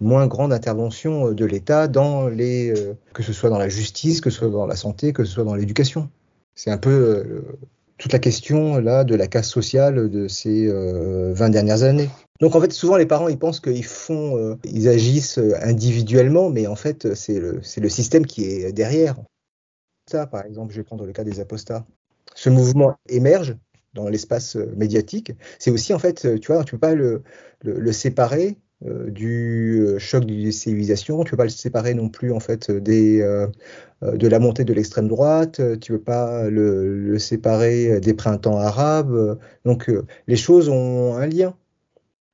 [0.00, 4.30] moins grande intervention de l'État dans les, euh, que ce soit dans la justice, que
[4.30, 6.10] ce soit dans la santé, que ce soit dans l'éducation.
[6.54, 7.44] C'est un peu
[7.98, 12.10] toute la question là de la casse sociale de ces 20 euh, dernières années.
[12.40, 16.66] Donc en fait, souvent les parents ils pensent qu'ils font, euh, ils agissent individuellement, mais
[16.66, 19.16] en fait c'est le système qui est derrière.
[20.10, 21.84] Ça, par exemple, je vais prendre le cas des apostats.
[22.46, 23.56] Ce mouvement émerge
[23.92, 25.32] dans l'espace médiatique.
[25.58, 27.24] C'est aussi en fait, tu vois, tu peux pas le,
[27.90, 32.38] séparer euh, du euh, choc de civilisation, tu peux pas le séparer non plus en
[32.38, 33.48] fait des, euh,
[34.00, 39.40] de la montée de l'extrême droite, tu peux pas le, séparer des printemps arabes.
[39.64, 39.90] Donc
[40.28, 41.56] les choses ont un lien.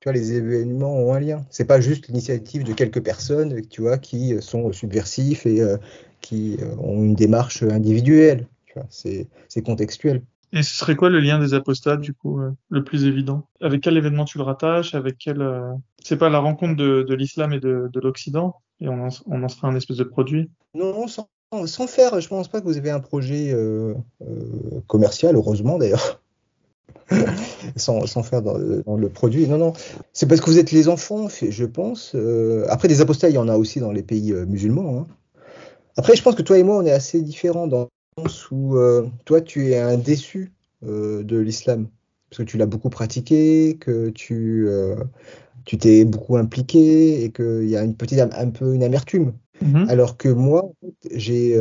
[0.00, 1.46] Tu vois, les événements ont un lien.
[1.48, 5.62] C'est pas juste l'initiative de quelques personnes, tu vois, qui sont subversifs et
[6.20, 8.46] qui ont une démarche individuelle.
[8.88, 9.28] C'est
[9.64, 10.22] contextuel.
[10.54, 13.46] Et ce serait quoi le lien des apostats, du coup, euh, le plus évident?
[13.62, 14.94] Avec quel événement tu le rattaches?
[14.94, 18.88] Avec quel euh, C'est pas la rencontre de, de l'islam et de, de l'Occident Et
[18.88, 20.50] on en, on en sera un espèce de produit?
[20.74, 21.28] Non, sans,
[21.64, 23.94] sans faire, je pense pas que vous avez un projet euh,
[24.88, 26.20] commercial, heureusement d'ailleurs.
[27.76, 29.46] sans, sans, faire dans, dans, le produit.
[29.48, 29.72] Non, non.
[30.12, 32.14] C'est parce que vous êtes les enfants, je pense.
[32.68, 34.98] après, des apostats, il y en a aussi dans les pays musulmans.
[34.98, 35.06] Hein.
[35.96, 37.88] Après, je pense que toi et moi, on est assez différents dans
[38.50, 40.52] où euh, toi tu es un déçu
[40.84, 41.88] euh, de l'islam?
[42.30, 44.96] Parce que tu l'as beaucoup pratiqué, que tu euh,
[45.64, 49.34] tu t'es beaucoup impliqué et qu'il y a une petite un peu une amertume.
[49.62, 49.88] Mm-hmm.
[49.88, 50.72] Alors que moi,
[51.10, 51.56] j'ai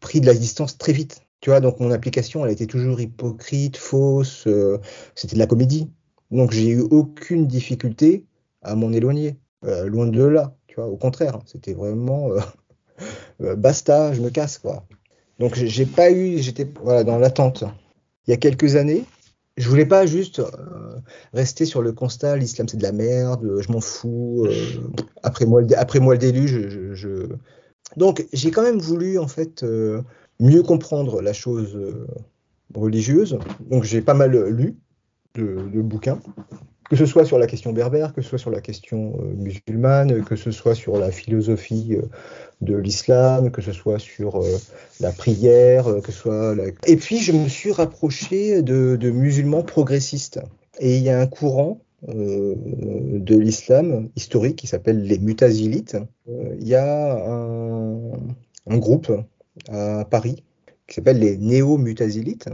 [0.00, 1.22] pris de la distance très vite.
[1.40, 4.46] Tu vois, donc mon application, elle était toujours hypocrite, fausse,
[5.14, 5.90] c'était de la comédie.
[6.30, 8.26] Donc j'ai eu aucune difficulté
[8.62, 10.54] à m'en éloigner, loin de là.
[10.66, 12.30] Tu vois, au contraire, c'était vraiment
[13.56, 14.84] basta, je me casse quoi.
[15.40, 17.64] Donc j'ai pas eu, j'étais voilà, dans l'attente.
[18.26, 19.06] Il y a quelques années,
[19.56, 20.98] je voulais pas juste euh,
[21.32, 24.52] rester sur le constat, l'islam c'est de la merde, je m'en fous, euh,
[25.22, 26.92] après, moi, après le déluge.
[26.92, 27.26] Je,
[27.96, 30.02] Donc j'ai quand même voulu en fait euh,
[30.40, 31.74] mieux comprendre la chose
[32.74, 33.38] religieuse.
[33.70, 34.76] Donc j'ai pas mal lu
[35.36, 36.20] de bouquins
[36.90, 40.24] que ce soit sur la question berbère, que ce soit sur la question euh, musulmane,
[40.24, 42.02] que ce soit sur la philosophie euh,
[42.62, 44.58] de l'islam, que ce soit sur euh,
[44.98, 50.40] la prière, que ce soit Et puis je me suis rapproché de, musulmans progressistes.
[50.80, 55.98] Et il y a un courant de l'islam historique qui s'appelle les mutazilites.
[56.26, 58.10] il y a un,
[58.66, 59.12] un groupe
[59.68, 60.42] à Paris
[60.86, 62.48] qui s'appelle les néo-mutazilites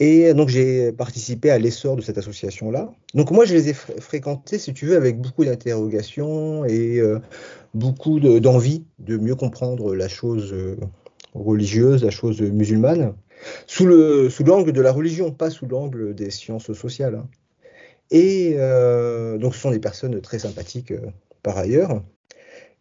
[0.00, 2.92] et donc j'ai participé à l'essor de cette association-là.
[3.14, 7.18] Donc moi je les ai fréquentés, si tu veux, avec beaucoup d'interrogations et euh,
[7.74, 10.76] beaucoup d'envie de, mieux comprendre la chose euh,
[11.34, 13.14] religieuse, la chose musulmane,
[13.66, 17.16] sous l'angle sous de la religion, pas sous l'angle des sciences sociales.
[17.16, 17.28] Hein.
[18.10, 20.92] Et euh, donc ce sont des personnes très sympathiques
[21.42, 22.02] par ailleurs.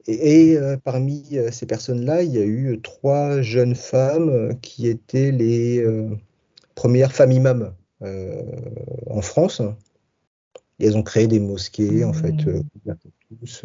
[0.07, 5.86] Et, parmi ces personnes-là, il y a eu trois jeunes femmes qui étaient les
[6.76, 9.61] premières femmes imams en France.
[10.80, 12.63] Et elles ont créé des mosquées, en fait, mmh.
[13.39, 13.63] tous.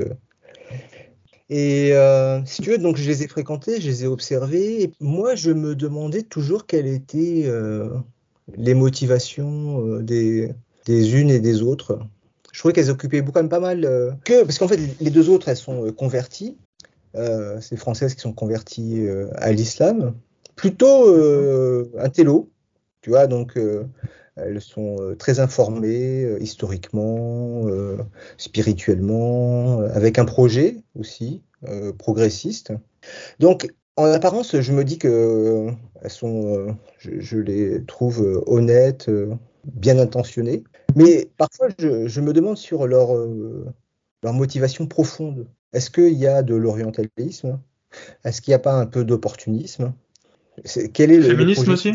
[1.48, 4.82] Et euh, si tu veux, donc je les ai fréquentés, je les ai observés.
[4.82, 7.88] Et moi, je me demandais toujours quelles étaient euh,
[8.56, 10.52] les motivations euh, des,
[10.86, 12.00] des, unes et des autres.
[12.52, 13.82] Je trouvais qu'elles occupaient beaucoup, quand même pas mal.
[14.24, 16.56] que, parce qu'en fait, les deux autres, elles sont converties.
[17.60, 20.14] c'est Françaises qui sont converties à l'islam.
[20.54, 21.14] Plutôt
[21.98, 22.48] un télo,
[23.06, 23.56] tu vois, donc
[24.36, 27.96] elles sont euh, très informées euh, historiquement, euh,
[28.36, 31.42] spirituellement, avec un projet aussi
[31.98, 32.72] progressiste.
[33.40, 35.68] Donc, en apparence, je me dis que
[36.02, 39.10] elles sont, je, les trouve honnêtes,
[39.64, 40.62] bien intentionnées.
[40.94, 43.08] Mais parfois, je, me demande sur leur,
[44.22, 45.48] leur motivation profonde.
[45.72, 47.58] Est-ce qu'il y a de l'orientalisme?
[48.22, 49.92] Est-ce qu'il n'y a pas un peu d'opportunisme?
[50.92, 51.92] Quel est le féminisme aussi?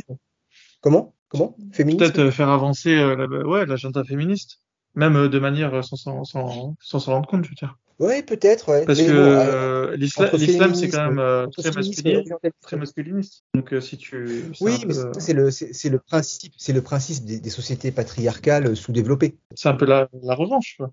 [0.81, 1.13] Comment?
[1.29, 1.55] Comment?
[1.71, 4.59] Peut-être euh, faire avancer euh, ouais, l'agenda féministe,
[4.95, 7.77] même euh, de manière sans s'en rendre compte, je veux dire.
[7.99, 8.83] Oui, peut-être, ouais.
[8.83, 13.43] Parce que l'islam, c'est quand même très, masculiniste, très masculiniste.
[13.53, 14.45] Donc, si tu.
[14.59, 19.37] Oui, mais c'est le, principe, c'est le principe des, sociétés patriarcales sous-développées.
[19.53, 20.91] C'est un peu la, la revanche, quoi.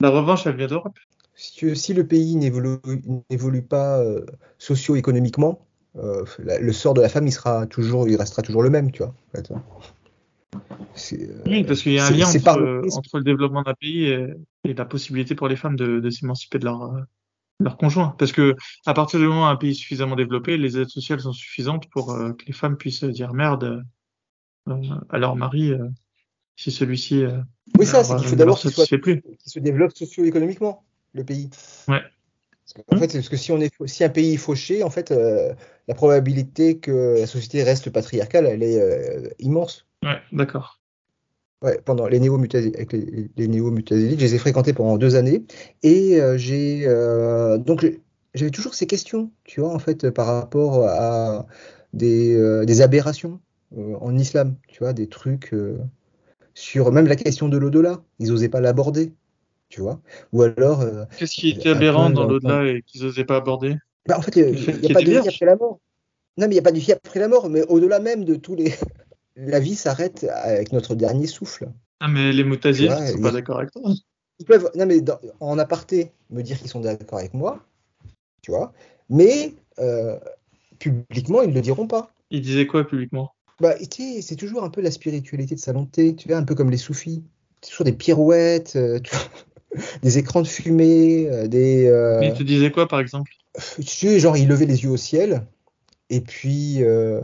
[0.00, 0.98] La revanche, elle vient d'Europe.
[1.36, 4.02] Si, si, le pays n'évolue pas
[4.58, 5.64] socio-économiquement,
[5.98, 9.02] euh, le sort de la femme, il sera toujours, il restera toujours le même, tu
[9.02, 9.14] vois.
[9.34, 9.62] Hein.
[11.46, 15.34] oui, parce qu'il y a un lien entre, le développement d'un pays et, la possibilité
[15.34, 16.92] pour les femmes de, s'émanciper de leur,
[17.58, 18.14] leur conjoint.
[18.18, 18.54] Parce que
[18.86, 21.88] à partir du moment où un pays est suffisamment développé, les aides sociales sont suffisantes
[21.90, 23.84] pour euh, que les femmes puissent dire merde
[24.68, 24.74] euh,
[25.08, 25.72] à leur mari
[26.56, 27.24] si celui-ci.
[27.78, 30.84] oui, ça, c'est qu'il faut d'abord qu'il se développe socio-économiquement,
[31.14, 31.50] le pays.
[31.88, 32.02] Ouais.
[32.92, 35.52] En fait, parce que si, on est, si un pays est fauché, en fait, euh,
[35.88, 39.86] la probabilité que la société reste patriarcale, elle est euh, immense.
[40.02, 40.80] Ouais, d'accord.
[41.62, 45.44] Ouais, pendant les néo avec les, néo je les ai fréquentés pendant deux années
[45.82, 46.86] et euh, j'ai
[47.58, 47.86] donc
[48.32, 51.46] j'avais toujours ces questions, tu vois, en fait, par rapport à
[51.92, 53.40] des, des aberrations
[53.76, 55.52] en islam, tu vois, des trucs
[56.54, 58.02] sur même la question de l'au-delà.
[58.20, 59.12] Ils n'osaient pas l'aborder
[59.70, 60.02] tu vois.
[60.32, 60.82] Ou alors.
[60.82, 63.76] Euh, Qu'est-ce qui était aberrant dans l'au-delà et qu'ils n'osaient pas aborder?
[64.06, 65.80] Bah, En fait, il n'y a, pas de vie après la mort.
[66.36, 68.34] Non, mais il n'y a pas de vie après la mort, mais au-delà même de
[68.34, 68.74] tous les.
[69.36, 71.70] la vie s'arrête avec notre dernier souffle.
[72.00, 73.82] Ah, mais les moutasiens ne sont pas d'accord avec toi.
[74.38, 75.00] Ils peuvent, non, mais
[75.40, 77.64] en aparté, me dire qu'ils sont d'accord avec moi,
[78.42, 78.72] tu vois,
[79.10, 80.18] mais euh,
[80.78, 82.10] publiquement, ils ne le diront pas.
[82.30, 83.32] Ils disaient quoi publiquement?
[83.60, 86.78] Bah, c'est toujours un peu la spiritualité de salon tu vois, un peu comme les
[86.78, 87.22] soufis.
[87.60, 89.26] C'est toujours des pirouettes, euh, tu vois
[90.02, 91.86] des écrans de fumée, euh, des.
[91.86, 93.32] Euh, Mais tu disais quoi, par exemple?
[93.76, 95.46] Tu sais, genre, il levait les yeux au ciel.
[96.08, 97.20] Et puis, euh,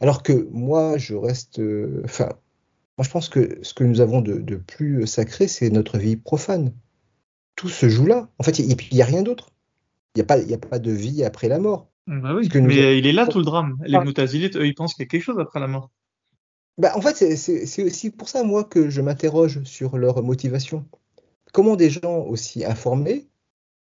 [0.00, 1.60] alors que moi, je reste.
[2.04, 2.30] Enfin,
[2.98, 6.72] moi, je pense que ce que nous avons de, plus sacré, c'est notre vie profane.
[7.56, 8.28] Tout se joue là.
[8.38, 9.50] En fait, il n'y a rien d'autre.
[10.14, 11.88] Il n'y a, pas, a pas de vie après la mort.
[12.06, 13.76] Bah oui, mais il est là tout le drame.
[13.84, 14.04] Les ah.
[14.04, 15.90] moutazilites, eux, ils pensent qu'il y a quelque chose après la mort.
[16.76, 20.84] Bah, en fait, c'est aussi pour ça, moi, que je m'interroge sur leur motivation
[21.54, 23.28] comment des gens aussi informés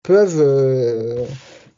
[0.02, 1.24] peuvent euh,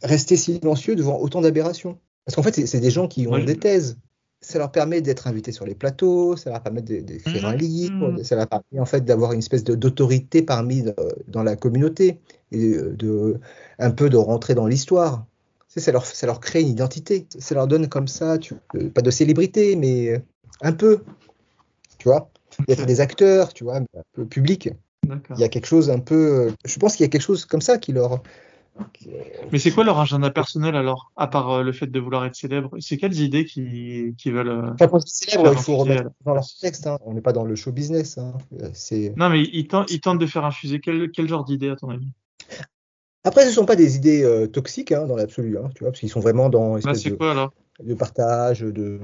[0.02, 3.98] rester silencieux devant autant d'aberrations Parce qu'en fait, c'est des gens qui ont des thèses.
[4.40, 7.58] Ça leur permet d'être invités sur les plateaux, ça leur permet d'écrire un mmh.
[7.58, 10.92] livre, ça leur permet en fait d'avoir une espèce d'autorité parmi euh,
[11.28, 12.18] dans la communauté
[12.50, 13.38] et euh, de
[13.78, 15.26] un peu de rentrer dans l'histoire.
[15.68, 17.26] Ça leur, ça leur crée une identité.
[17.38, 18.36] Ça leur donne comme ça,
[18.94, 20.22] pas de célébrité, mais
[20.60, 21.02] un peu.
[21.98, 22.30] Tu vois?
[22.68, 24.70] A des acteurs, tu vois, un peu publics.
[25.04, 26.48] Il y a quelque chose un peu.
[26.48, 28.22] Euh, je pense qu'il y a quelque chose comme ça qui leur.
[29.50, 32.36] Mais c'est quoi leur agenda personnel alors, à part euh, le fait de vouloir être
[32.36, 32.70] célèbre?
[32.80, 34.48] C'est quelles idées qui, qui veulent.
[34.48, 36.86] Euh, enfin, quand célèbre, il faut remettre dans leur texte.
[36.86, 36.98] Hein.
[37.04, 38.16] On n'est pas dans le show business.
[38.16, 38.32] Hein.
[39.16, 41.90] Non, mais ils tentent, ils tentent de faire infuser quel, quel genre d'idées à ton
[41.90, 42.08] avis?
[43.24, 46.10] Après, ce ne sont pas des idées toxiques hein, dans l'absolu, tu vois, parce qu'ils
[46.10, 46.78] sont vraiment dans.
[46.78, 47.52] Bah, c'est quoi alors?
[47.84, 48.98] De partage, de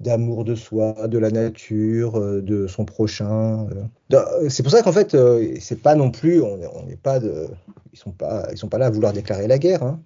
[0.00, 3.68] d'amour de soi, de la nature, euh, de son prochain.
[4.12, 4.48] Euh.
[4.48, 7.48] C'est pour ça qu'en fait, euh, c'est pas non plus, on n'est pas de,
[7.92, 9.82] ils sont pas, ils sont pas là à vouloir déclarer la guerre.
[9.82, 10.00] Hein.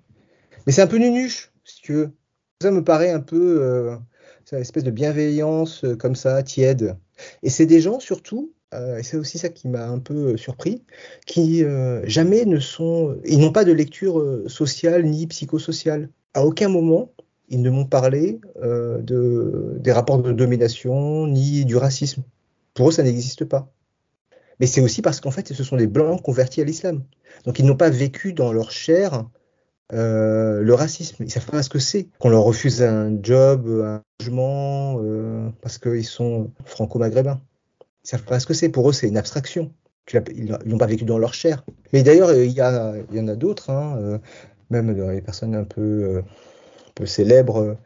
[0.67, 2.11] Mais c'est un peu nunuche, si tu veux.
[2.61, 3.97] Ça me paraît un peu,
[4.45, 6.97] c'est une espèce de bienveillance comme ça, tiède.
[7.45, 10.83] Et c'est des gens surtout, et c'est aussi ça qui m'a un peu surpris,
[11.25, 11.63] qui
[12.03, 16.11] jamais ne sont, ils n'ont pas de lecture sociale ni psychosociale.
[16.35, 17.13] À aucun moment,
[17.51, 22.23] ils ne m'ont parlé euh, de, des rapports de domination ni du racisme.
[22.75, 23.71] Pour eux, ça n'existe pas.
[24.61, 27.03] Mais c'est aussi parce qu'en fait, ce sont des blancs convertis à l'islam.
[27.45, 29.25] Donc ils n'ont pas vécu dans leur chair
[29.91, 31.25] le racisme.
[31.25, 32.09] Ils savent pas ce que c'est.
[32.19, 35.01] Qu'on leur refuse un job, un logement,
[35.63, 37.41] parce qu'ils sont franco-maghrébins.
[38.05, 38.69] Ils savent pas ce que c'est.
[38.69, 39.73] Pour eux, c'est une abstraction.
[40.35, 41.65] Ils n'ont pas vécu dans leur chair.
[41.93, 44.21] Mais d'ailleurs, il y, en a d'autres, hein,
[44.71, 46.23] même les personnes un peu,
[46.99, 47.77] peu célèbres,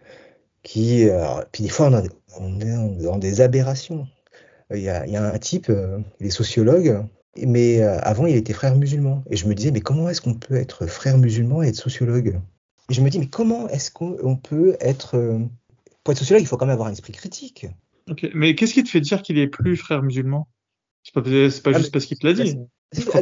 [0.63, 1.07] qui,
[1.53, 1.91] puis des fois,
[2.39, 4.07] on, est dans des aberrations.
[4.71, 5.71] Il y, a, il y a un type,
[6.21, 7.05] il est sociologue,
[7.37, 9.25] mais euh, avant, il était frère musulman.
[9.31, 12.41] Et je me disais, mais comment est-ce qu'on peut être frère musulman et être sociologue?
[12.91, 15.17] Et je me dis, mais comment est-ce qu'on peut être.
[15.17, 15.39] Euh,
[16.05, 17.67] pour être sociologue, il faut quand même avoir un esprit critique.
[18.11, 20.49] Ok, mais qu'est-ce qui te fait dire qu'il est plus frère musulman?
[21.05, 22.59] C'est pas, pas ah, juste parce qu'il te l'a dit.
[23.15, 23.21] Ah,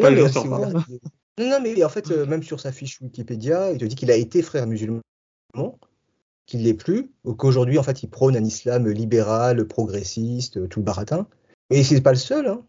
[1.39, 4.11] non, non, mais en fait, euh, même sur sa fiche Wikipédia, il te dit qu'il
[4.11, 5.01] a été frère musulman,
[6.47, 10.85] qu'il l'est plus, ou qu'aujourd'hui, en fait, il prône un islam libéral, progressiste, tout le
[10.85, 11.27] baratin.
[11.71, 12.49] Et c'est pas le seul.
[12.49, 12.63] Hein.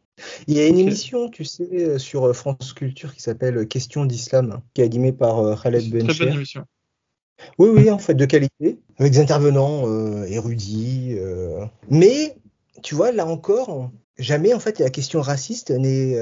[0.48, 4.06] Il y a une émission, tu sais, euh, sur euh, France Culture qui s'appelle Question
[4.06, 6.32] d'islam, qui est animée par euh, Khaled Bencher.
[7.58, 9.88] Oui, oui, en fait, de qualité, avec des intervenants
[10.26, 11.16] érudits.
[11.90, 12.38] Mais,
[12.84, 16.20] tu vois, là encore, jamais, en fait, la question raciste n'est,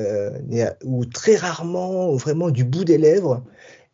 [0.85, 3.43] ou très rarement, vraiment du bout des lèvres,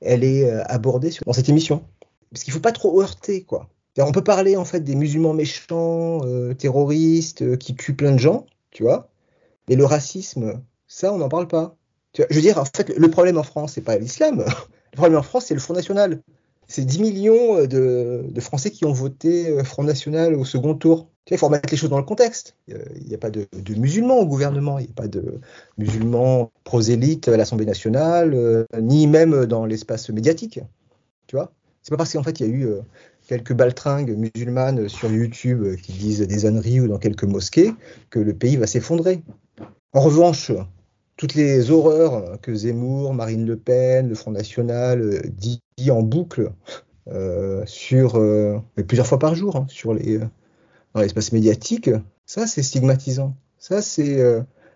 [0.01, 1.83] elle est abordée dans cette émission.
[2.31, 3.69] Parce qu'il faut pas trop heurter, quoi.
[3.97, 6.21] On peut parler, en fait, des musulmans méchants,
[6.57, 9.09] terroristes, qui tuent plein de gens, tu vois.
[9.69, 11.77] Mais le racisme, ça, on n'en parle pas.
[12.17, 14.43] Je veux dire, en fait, le problème en France, c'est pas l'islam.
[14.93, 16.21] Le problème en France, c'est le Front National.
[16.69, 21.09] C'est 10 millions de, Français qui ont voté euh, Front National au second tour.
[21.29, 22.55] il faut remettre les choses dans le contexte.
[22.69, 23.45] Il n'y a pas de,
[23.75, 25.41] musulmans au gouvernement, il n'y a pas de
[25.77, 30.61] musulmans prosélytes à l'Assemblée nationale, euh, ni même dans l'espace médiatique.
[31.27, 31.51] Tu vois?
[31.85, 32.81] C'est pas parce qu'en fait, il y a eu euh,
[33.27, 37.73] quelques baltringues musulmanes sur YouTube qui disent des âneries ou dans quelques mosquées
[38.09, 39.21] que le pays va s'effondrer.
[39.93, 40.51] En revanche,
[41.17, 46.51] toutes les horreurs que Zemmour, Marine Le Pen, le Front National euh, dit en boucle
[47.07, 47.63] euh,
[47.93, 49.67] euh, plusieurs fois par jour hein,
[50.93, 51.89] dans l'espace médiatique,
[52.25, 54.23] ça c'est stigmatisant, ça c'est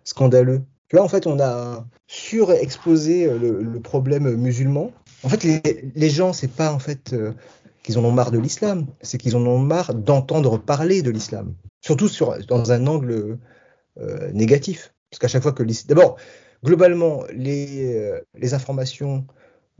[0.03, 0.62] scandaleux.
[0.91, 4.91] Là en fait on a surexposé le problème musulman.
[5.24, 5.61] En fait les,
[5.95, 7.15] les gens c'est pas en fait
[7.84, 11.53] qu'ils en ont marre de l'islam, c'est qu'ils en ont marre d'entendre parler de l'islam,
[11.82, 13.38] surtout sur, dans un angle
[14.34, 14.93] négatif.
[15.09, 16.17] Parce qu'à chaque fois que D'abord,
[16.63, 19.26] globalement, les, euh, les informations,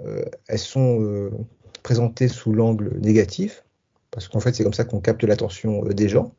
[0.06, 1.32] euh, elles sont euh,
[1.84, 3.64] présentées sous l'angle négatif,
[4.12, 6.34] parce qu'en fait, c'est comme ça qu'on capte l'attention des gens.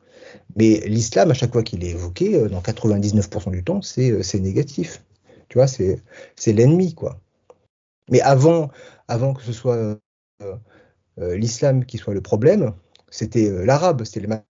[0.55, 5.03] Mais l'islam, à chaque fois qu'il est évoqué, dans 99% du temps, c'est négatif.
[5.47, 6.01] Tu vois, c'est
[6.47, 7.19] l'ennemi, quoi.
[8.11, 8.69] Mais avant,
[9.07, 9.97] avant que ce soit
[11.17, 12.73] l'islam qui soit le problème,
[13.09, 14.43] c'était l'arabe, c'était les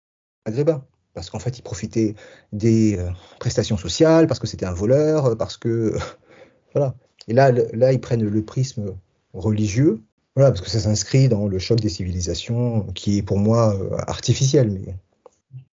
[0.45, 0.83] maghrébins
[1.13, 2.15] parce qu'en fait, il profitait
[2.53, 3.09] des euh,
[3.39, 5.97] prestations sociales, parce que c'était un voleur, euh, parce que.
[6.73, 6.95] voilà.
[7.27, 8.95] Et là, là, ils prennent le prisme
[9.33, 10.01] religieux,
[10.35, 13.97] voilà, parce que ça s'inscrit dans le choc des civilisations, qui est pour moi euh,
[14.07, 14.71] artificiel.
[14.71, 14.95] Mais...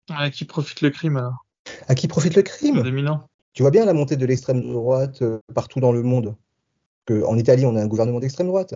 [0.08, 1.44] À qui profite le crime alors?
[1.88, 2.82] À qui profite le crime?
[3.52, 5.22] Tu vois bien la montée de l'extrême droite
[5.54, 6.34] partout dans le monde.
[7.06, 8.74] Que, en Italie, on a un gouvernement d'extrême droite.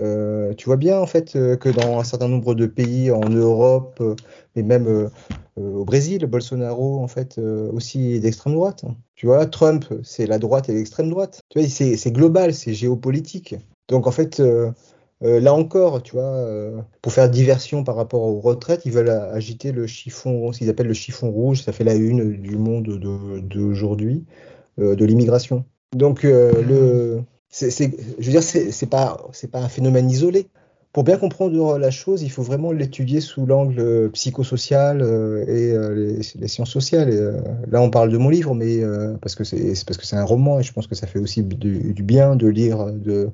[0.00, 3.28] Euh, tu vois bien en fait euh, que dans un certain nombre de pays en
[3.28, 4.16] Europe, euh,
[4.56, 5.10] mais même
[5.56, 8.84] au Brésil, Bolsonaro en fait aussi d'extrême droite.
[9.14, 11.42] Tu vois, Trump, c'est la droite et l'extrême droite.
[11.48, 13.54] Tu vois, c'est global, c'est géopolitique.
[13.88, 14.42] Donc en fait,
[15.20, 16.44] là encore, tu vois,
[17.02, 20.88] pour faire diversion par rapport aux retraites, ils veulent agiter le chiffon, ce qu'ils appellent
[20.88, 21.62] le chiffon rouge.
[21.62, 22.88] Ça fait la une du monde
[23.48, 24.24] d'aujourd'hui,
[24.78, 25.64] de l'immigration.
[25.92, 27.22] Donc le
[27.54, 30.48] c'est, je veux dire, c'est pas, c'est pas un phénomène isolé.
[30.92, 36.18] Pour bien comprendre la chose, il faut vraiment l'étudier sous l'angle psychosocial euh, et euh,
[36.38, 37.10] les, sciences sociales.
[37.10, 38.80] Euh, là, on parle de mon livre, mais
[39.20, 41.42] parce que c'est parce que c'est un roman et je pense que ça fait aussi
[41.42, 43.30] du, bien de lire de,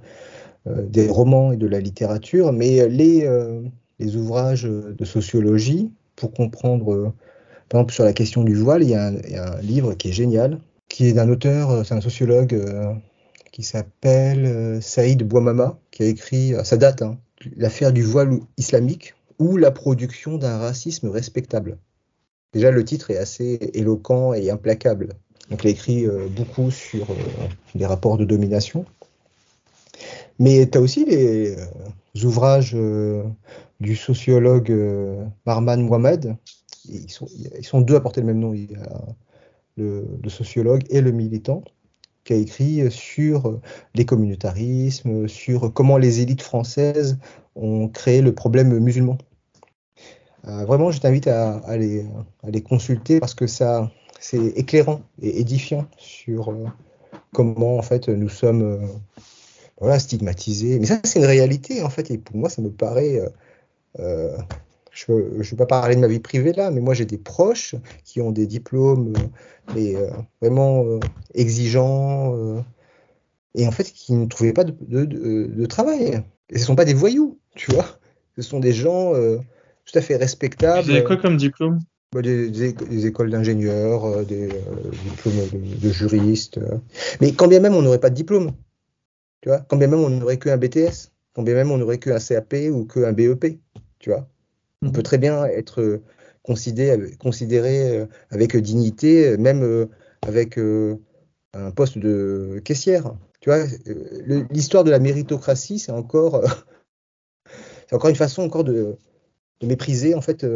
[0.66, 2.52] des romans et de la littérature.
[2.52, 3.28] Mais les,
[3.98, 7.14] les ouvrages de sociologie, pour comprendre,
[7.68, 10.58] par exemple, sur la question du voile, il y a un livre qui est génial,
[10.88, 12.54] qui est d'un auteur, c'est un sociologue
[13.60, 17.18] qui s'appelle euh, Saïd Bouamama, qui a écrit, à sa date, hein,
[17.56, 21.78] L'affaire du voile islamique ou la production d'un racisme respectable.
[22.52, 25.10] Déjà, le titre est assez éloquent et implacable.
[25.50, 27.14] Donc, il a écrit euh, beaucoup sur euh,
[27.74, 28.86] les rapports de domination.
[30.38, 31.56] Mais tu as aussi les
[32.24, 32.74] ouvrages
[33.80, 34.74] du sociologue
[35.44, 36.34] Marman Mohamed.
[36.88, 38.54] Ils sont, deux à porter le même nom.
[39.76, 41.62] Le sociologue et le militant
[42.24, 43.60] qui a écrit sur
[43.94, 47.18] les communautarismes, sur comment les élites françaises
[47.56, 49.18] ont créé le problème musulman.
[50.46, 56.50] Euh, vraiment, je t'invite à, les, consulter parce que ça, c'est éclairant et édifiant sur
[56.50, 56.64] euh,
[57.32, 58.86] comment en fait nous sommes, euh,
[59.78, 60.78] voilà, stigmatisés.
[60.78, 63.20] Mais ça, c'est une réalité, en fait, et pour moi, ça me paraît...
[65.06, 67.74] je ne vais pas parler de ma vie privée là, mais moi j'ai des proches
[68.04, 69.12] qui ont des diplômes
[69.74, 69.94] mais,
[70.40, 70.84] vraiment
[71.34, 72.62] exigeants
[73.54, 76.22] et en fait qui ne trouvaient pas de, de, de, travail.
[76.50, 77.86] Et ce ne sont pas des voyous, tu vois.
[78.36, 80.84] Ce sont des gens tout à fait respectables.
[80.84, 81.80] Vous avez quoi comme diplôme?
[82.12, 86.58] Bah, des, écoles d'ingénieurs, euh, des euh, diplômes de, juristes.
[86.58, 86.78] Euh.
[87.20, 88.50] Mais quand bien même on n'aurait pas de diplôme,
[89.42, 92.18] tu vois, quand bien même on n'aurait qu'un BTS, quand bien même on n'aurait qu'un
[92.18, 93.60] CAP ou qu'un BEP,
[94.00, 94.26] tu vois.
[94.82, 96.00] On peut très bien être
[96.42, 99.88] considéré, considéré avec dignité, même
[100.22, 103.14] avec un poste de caissière.
[103.40, 103.64] Tu vois,
[104.50, 106.42] l'histoire de la méritocratie, c'est encore,
[107.88, 108.96] c'est encore une façon encore de,
[109.62, 110.46] mépriser en fait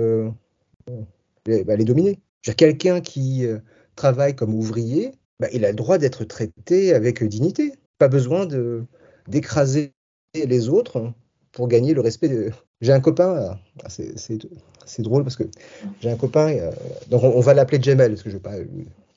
[1.46, 2.20] bah, les dominer.
[2.56, 3.58] Quelqu'un qui euh,
[3.96, 7.72] travaille comme ouvrier, bah, il a le droit d'être traité avec dignité.
[7.98, 8.46] Pas besoin
[9.28, 9.94] d'écraser
[10.34, 11.12] les autres
[11.52, 12.50] pour gagner le respect de.
[12.84, 15.44] J'ai un copain, ah, c'est drôle parce que
[16.02, 16.70] j'ai un copain, euh,
[17.08, 18.56] donc on, va l'appeler Jamel, parce que je pas.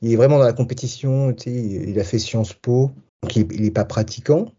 [0.02, 2.92] Il est vraiment dans la compétition, il a fait Sciences Po,
[3.22, 4.54] donc il n'est pas pratiquant,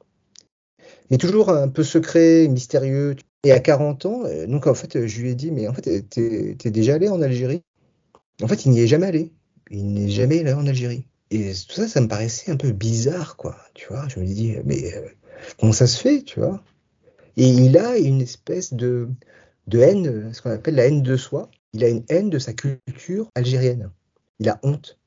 [1.11, 3.17] mais toujours un peu secret, mystérieux.
[3.45, 6.03] Et à 40 ans, euh, donc en fait, je lui ai dit, mais en fait,
[6.11, 7.63] t'es es déjà allé en Algérie?
[8.43, 9.33] En fait, il n'y est jamais allé.
[9.71, 11.07] Il n'est jamais allé en Algérie.
[11.31, 13.57] Et tout ça, ça me paraissait un peu bizarre, quoi.
[13.73, 15.09] Tu vois, je me dis, mais euh,
[15.59, 16.63] comment ça se fait, tu vois?
[17.39, 19.09] Et il a une espèce de,
[19.73, 21.49] haine, ce qu'on appelle la haine de soi.
[21.73, 23.91] Il a une haine de sa culture algérienne.
[24.41, 24.99] Il a honte.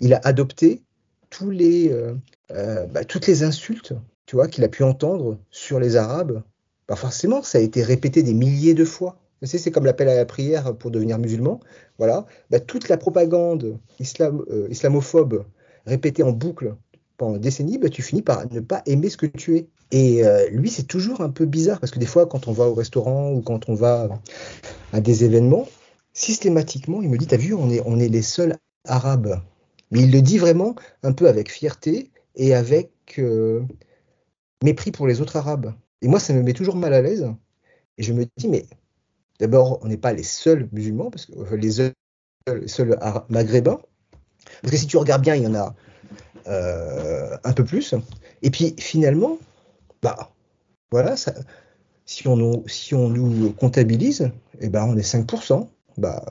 [0.00, 0.82] Il a adopté
[1.28, 3.94] tous les, euh, bah, toutes les insultes
[4.26, 6.42] qu'il a pu entendre sur les Arabes
[6.86, 9.18] bah, forcément, ça a été répété des milliers de fois.
[9.42, 11.60] C'est comme l'appel à la prière pour devenir musulman.
[11.98, 12.26] Voilà.
[12.50, 15.44] Bah, toute la propagande euh, islamophobe
[15.84, 16.76] répétée en boucle
[17.16, 19.68] pendant des décennies, tu finis par ne pas aimer ce que tu es.
[19.90, 22.64] Et euh, lui, c'est toujours un peu bizarre parce que des fois, quand on va
[22.64, 24.08] au restaurant ou quand on va
[24.92, 25.66] à des événements,
[26.12, 29.40] systématiquement, il me dit T'as vu, on est, les seuls arabes.
[29.90, 33.62] Mais il le dit vraiment un peu avec fierté et avec euh,
[34.62, 35.72] mépris pour les autres arabes.
[36.02, 37.32] Et moi, ça me met toujours mal à l'aise.
[37.96, 38.66] Et je me dis, mais
[39.40, 41.94] d'abord, on n'est pas les seuls musulmans, parce que les seuls,
[42.46, 42.96] les
[43.28, 43.80] maghrébins.
[44.62, 45.74] Parce que si tu regardes bien, il y en a
[46.46, 47.94] euh, un peu plus.
[48.42, 49.38] Et puis finalement,
[50.02, 50.32] bah,
[50.90, 51.34] voilà, ça,
[52.08, 54.30] si, on nous, comptabilise,
[54.60, 55.68] eh ben, on est 5%,
[55.98, 56.24] bah,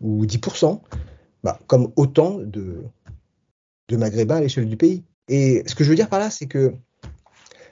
[0.00, 0.80] ou 10%,
[1.42, 2.82] bah, comme autant de,
[3.88, 5.02] de maghrébins à l'échelle du pays.
[5.28, 6.74] Et ce que je veux dire par là, c'est que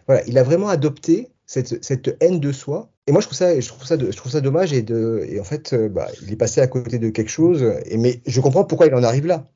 [0.07, 2.91] voilà, il a vraiment adopté cette, haine de soi.
[3.07, 4.73] Et moi, je trouve ça, je trouve ça, je trouve ça dommage.
[4.73, 7.63] Et, de, et en fait, euh, bah, il est passé à côté de quelque chose.
[7.87, 9.47] Et, mais je comprends pourquoi il en arrive là.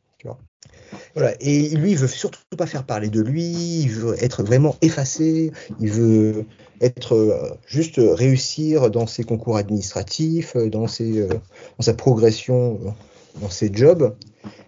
[1.17, 1.35] Voilà.
[1.41, 3.81] Et lui, il veut surtout pas faire parler de lui.
[3.81, 5.51] Il veut être vraiment effacé.
[5.81, 6.45] Il veut
[6.81, 12.95] être euh, juste réussir dans ses concours administratifs, dans, ses, euh, dans sa progression
[13.41, 14.15] dans ses jobs.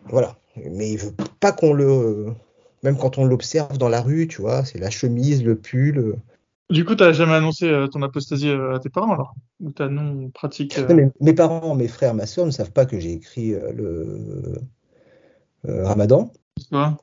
[0.09, 0.36] Voilà.
[0.57, 2.32] Mais il veut pas qu'on le
[2.82, 6.16] même quand on l'observe dans la rue, tu vois, c'est la chemise, le pull.
[6.70, 9.34] Du coup, tu n'as jamais annoncé euh, ton apostasie euh, à tes parents alors?
[9.61, 11.11] Ou ta non pratique euh?
[11.20, 14.55] Mes parents, mes frères, ma soeur ne savent pas que j'ai écrit le
[15.64, 16.30] Ramadan.
[16.70, 16.96] Quoi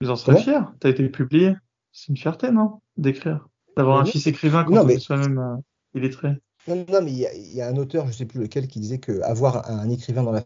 [0.00, 0.60] Ils en seraient fiers.
[0.80, 1.54] Tu as été publié.
[1.92, 3.48] C'est une fierté, non D'écrire.
[3.76, 5.62] D'avoir un fils écrivain quand est soi-même
[5.94, 6.36] illettré.
[6.68, 8.98] Non, non, mais il y, a un auteur, je ne sais plus lequel, qui disait
[8.98, 10.42] qu'avoir un écrivain dans la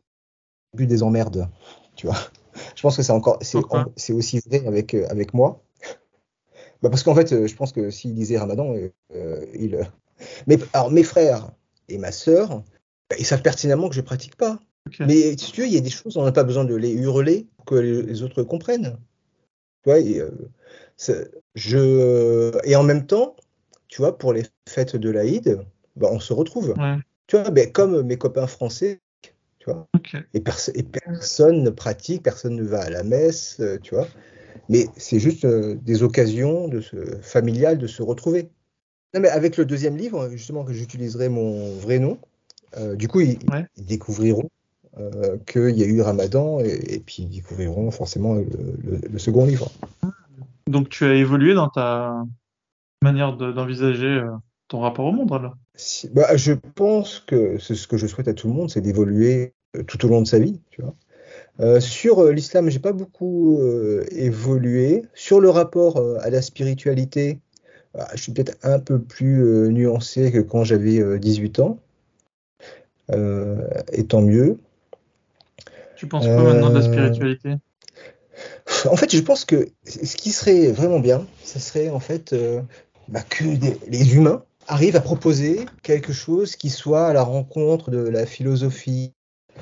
[0.77, 1.49] but des emmerdes,
[1.97, 2.17] tu vois.
[2.75, 3.39] Je pense que c'est encore,
[3.97, 5.63] c'est aussi vrai avec, avec moi.
[6.83, 9.79] Bah parce qu'en fait, euh, je pense que s'il disait Ramadan, euh, euh, il.
[10.47, 11.51] Mais alors mes frères
[11.89, 12.63] et ma sœur,
[13.11, 14.59] bah, ils savent pertinemment que je pratique pas.
[15.01, 16.93] Mais si tu veux, il y a des choses, on n'a pas besoin de les
[16.93, 18.99] hurler que les autres comprennent.
[19.83, 20.21] Tu vois, et,
[21.55, 23.37] je et en même temps,
[23.89, 25.61] tu vois, pour les fêtes de l'Aïd,
[25.97, 26.75] bah, on se retrouve.
[27.27, 29.01] Tu vois, ben, comme mes copains français,
[29.59, 29.87] tu vois.
[30.35, 30.43] Et,
[30.75, 34.07] et, personne ne pratique, personne ne va à la messe, tu vois.
[34.69, 38.49] Mais c'est juste euh, des occasions de se, familiales de se retrouver.
[39.15, 42.19] Non, mais avec le deuxième livre, justement, que j'utiliserai mon vrai nom,
[42.77, 43.39] euh, du coup, ils,
[43.79, 44.49] découvriront
[44.99, 49.71] euh, qu'il y a eu Ramadan et, puis ils découvriront forcément le, second livre.
[50.67, 52.25] Donc tu as évolué dans ta
[53.03, 54.23] manière d'envisager
[54.69, 55.55] ton rapport au monde alors?
[56.13, 59.55] Bah, Je pense que c'est ce que je souhaite à tout le monde, c'est d'évoluer
[59.87, 60.61] tout au long de sa vie.
[60.71, 60.95] Tu vois
[61.61, 65.05] euh, sur euh, l'islam, j'ai pas beaucoup euh, évolué.
[65.15, 67.41] Sur le rapport à la spiritualité,
[67.95, 71.79] bah, je suis peut-être un peu plus nuancé que quand j'avais 18 ans.
[73.93, 74.59] et tant mieux.
[76.01, 77.57] Tu penses quoi maintenant de la spiritualité?
[78.91, 82.35] En fait, je pense que ce qui serait vraiment bien, ce serait en fait
[83.09, 83.45] bah, que
[83.87, 89.13] les humains arrivent à proposer quelque chose qui soit à la rencontre de la philosophie,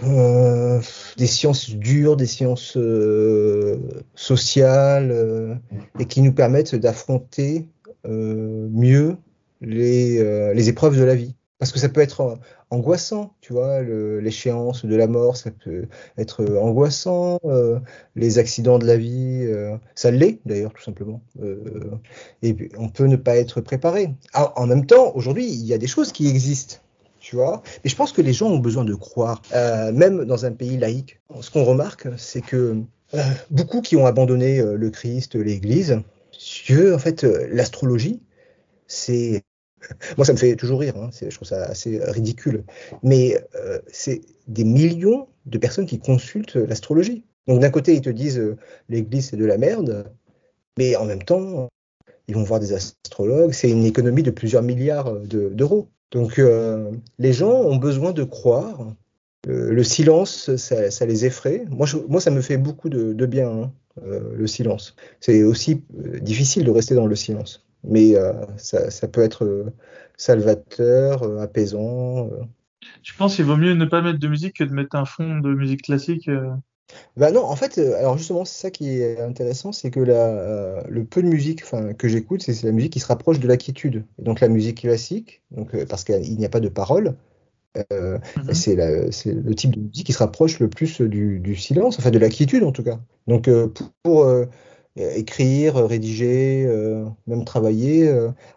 [0.04, 0.80] euh,
[1.16, 3.78] des sciences dures, des sciences euh,
[4.14, 5.56] sociales, euh,
[5.98, 7.66] et qui nous permettent d'affronter
[8.04, 9.16] mieux
[9.60, 11.34] les, les épreuves de la vie.
[11.58, 12.38] Parce que ça peut être
[12.70, 15.86] angoissant, tu vois, l'échéance de la mort, ça peut
[16.16, 17.40] être angoissant,
[18.14, 19.44] les accidents de la vie,
[19.96, 21.20] ça l'est d'ailleurs tout simplement.
[22.42, 24.14] et on peut ne pas être préparé.
[24.34, 26.76] Ah, en même temps, aujourd'hui, il y a des choses qui existent
[27.20, 27.62] tu vois.
[27.84, 30.78] Mais je pense que les gens ont besoin de croire, euh, même dans un pays
[30.78, 31.20] laïque.
[31.40, 32.82] Ce qu'on remarque, c'est que
[33.14, 36.00] euh, beaucoup qui ont abandonné euh, le Christ, l'Église,
[36.66, 38.22] que en fait, l'astrologie,
[38.86, 39.42] c'est
[40.16, 41.10] moi, ça me fait toujours rire, hein.
[41.12, 42.64] je trouve ça assez ridicule.
[43.02, 43.36] Mais
[43.88, 47.24] c'est des millions de personnes qui consultent l'astrologie.
[47.46, 48.42] Donc d'un côté, ils te disent
[48.88, 50.10] l'Église, c'est de la merde,
[50.78, 51.68] mais en même temps,
[52.28, 55.88] ils vont voir des astrologues, c'est une économie de plusieurs milliards d'euros.
[56.10, 58.94] Donc euh, les gens ont besoin de croire.
[59.48, 61.64] Euh, le silence, ça, les effraie.
[61.70, 63.72] Moi, ça me fait beaucoup de, bien, hein,
[64.04, 64.94] euh, le silence.
[65.20, 65.82] C'est aussi
[66.20, 67.67] difficile de rester dans le silence.
[67.84, 68.14] Mais
[68.56, 69.72] ça, peut être
[70.16, 72.30] salvateur, apaisant.
[73.02, 75.38] Je pense qu'il vaut mieux ne pas mettre de musique que de mettre un fond
[75.38, 76.30] de musique classique
[77.18, 81.04] bah non, en fait, alors justement, c'est ça qui est intéressant, c'est que la, le
[81.04, 81.62] peu de musique
[81.98, 84.06] que j'écoute, c'est la musique qui se rapproche de la quiétude.
[84.18, 87.14] donc la musique classique, donc, parce qu'il n'y a pas de parole,
[87.92, 92.10] euh, mmh c'est le type de musique qui se rapproche le plus du, silence, enfin
[92.10, 92.98] de la quiétude en tout cas.
[93.26, 93.48] Donc
[94.02, 94.46] pour, euh,
[94.98, 96.66] écrire, rédiger,
[97.26, 98.12] même travailler,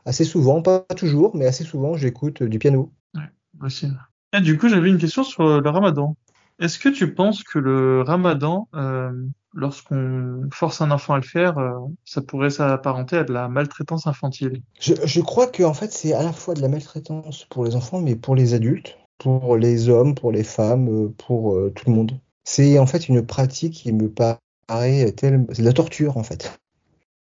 [0.06, 2.92] assez souvent, pas toujours, mais assez souvent, j'écoute du piano.
[3.16, 3.30] Ouais,
[3.62, 3.88] aussi.
[4.34, 6.16] Et du coup, j'avais une question sur le ramadan.
[6.62, 9.12] Est-ce que tu penses que le ramadan, euh,
[9.52, 11.72] lorsqu'on force un enfant à le faire, euh,
[12.06, 14.62] ça pourrait s'apparenter à de la maltraitance infantile?
[14.80, 18.00] Je, crois que en fait, c'est à la fois de la maltraitance pour les enfants,
[18.00, 22.12] mais pour les adultes, pour les hommes, pour les femmes, euh, pour tout le monde.
[22.44, 24.38] C'est en fait une pratique qui me paraît
[24.80, 26.60] C'est de la torture en fait.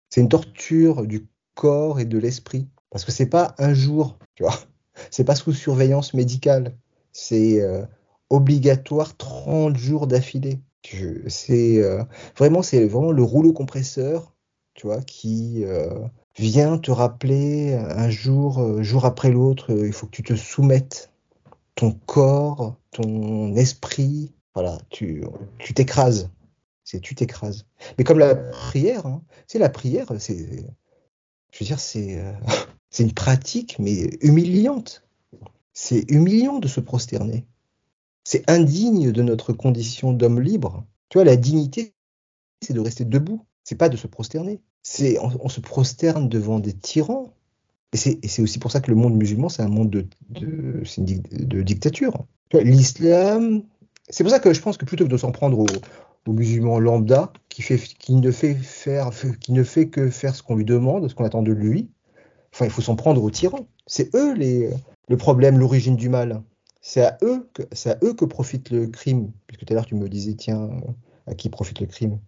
[0.08, 2.68] C'est une torture du corps et de l'esprit.
[2.90, 4.58] Parce que c'est pas un jour, tu vois.
[5.10, 6.76] C'est pas sous surveillance médicale.
[7.12, 7.62] C'est
[8.30, 10.60] obligatoire 30 jours d'affilée.
[11.28, 12.02] C'est euh,
[12.36, 14.32] vraiment, c'est vraiment le rouleau compresseur,
[14.74, 16.06] tu vois, qui euh,
[16.38, 21.12] vient te rappeler un jour, euh, jour après l'autre, il faut que tu te soumettes,
[21.74, 25.22] ton corps, ton esprit, voilà, tu
[25.58, 26.30] tu t'écrases,
[26.90, 27.66] c'est tu t'écrases.
[27.96, 30.36] Mais comme la prière, hein, c'est la prière, c'est,
[31.52, 32.22] je veux dire, c'est
[32.90, 35.06] c'est une pratique mais humiliante.
[35.72, 37.46] C'est humiliant de se prosterner.
[38.24, 40.84] C'est indigne de notre condition d'homme libre.
[41.08, 41.94] Tu vois, la dignité,
[42.60, 43.46] c'est de rester debout.
[43.64, 44.60] C'est pas de se prosterner.
[44.82, 47.32] C'est on, se prosterne devant des tyrans.
[47.92, 52.24] Et c'est aussi pour ça que le monde musulman, c'est un monde de, de, dictature.
[52.52, 53.62] L'islam,
[54.08, 55.66] c'est pour ça que je pense que plutôt que de s'en prendre aux,
[56.26, 59.10] musulmans lambda, qui, fait, qui, ne fait faire,
[59.40, 61.90] qui ne fait que faire ce qu'on lui demande, ce qu'on attend de lui,
[62.52, 63.66] enfin, il faut s'en prendre aux tyrans.
[63.86, 64.70] C'est eux les,
[65.08, 66.42] le problème, l'origine du mal.
[66.82, 69.32] C'est à eux que c'est à eux que profite le crime.
[69.46, 70.70] Puisque tout à l'heure tu me disais tiens
[71.26, 72.18] à qui profite le crime?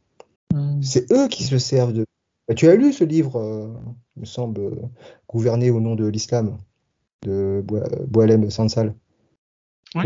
[0.52, 0.82] Hmm.
[0.82, 2.04] C'est eux qui se servent de.
[2.48, 3.72] Bah, tu as lu ce livre, euh,
[4.16, 4.74] il me semble, euh,
[5.28, 6.58] gouverné au nom de l'islam
[7.22, 7.64] de
[8.08, 8.94] Boalem Sansal.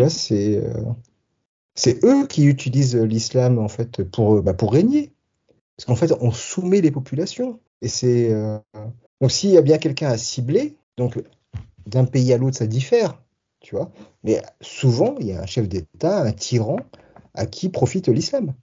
[0.09, 0.83] C'est euh,
[1.77, 5.13] c'est eux qui utilisent l'islam en fait pour bah, pour régner.
[5.77, 7.61] Parce qu'en fait on soumet les populations.
[7.83, 8.31] Et c'est
[9.21, 11.23] donc s'il y a bien quelqu'un à cibler, donc
[11.87, 13.19] d'un pays à l'autre ça diffère
[13.67, 13.91] tu vois.
[14.23, 16.79] Mais souvent, il y a un chef d'État, un tyran,
[17.35, 18.55] à qui profite l'islam.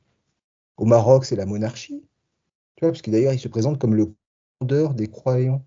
[0.77, 2.05] Au Maroc, c'est la monarchie,
[2.75, 4.13] tu vois, parce que d'ailleurs, il se présente comme le
[4.59, 5.61] commandeur des croyants.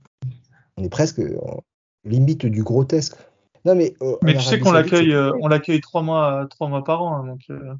[0.78, 1.62] On est presque en
[2.04, 3.16] limite du grotesque.
[3.66, 6.84] Non, mais, euh, mais tu sais qu'on l'accueille, euh, on l'accueille trois mois, trois mois
[6.84, 7.74] par an, hein, donc euh,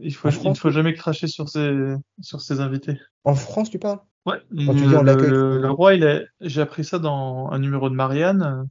[0.00, 3.00] il faut, il faut jamais cracher sur ses, sur ses invités.
[3.24, 4.00] En France, tu parles?
[4.26, 4.36] Ouais.
[4.66, 7.88] Quand tu dis on le, le, roi, il a, j'ai appris ça dans un numéro
[7.88, 8.68] de Marianne.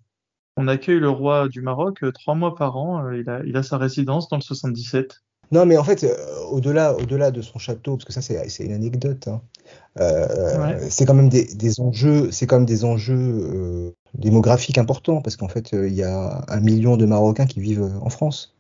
[0.58, 3.12] On accueille le roi du Maroc euh, trois mois par an.
[3.12, 5.24] Il, a, il a sa résidence dans le 77.
[5.52, 6.16] Non, mais en fait, euh,
[6.50, 9.28] au-delà, au-delà de son château, parce que ça, c'est, une anecdote.
[9.28, 9.42] Hein,
[10.90, 15.48] c'est quand même des, des, enjeux, c'est quand même des enjeux démographiques importants, parce qu'en
[15.48, 18.56] fait, il y a un million de Marocains qui vivent en France,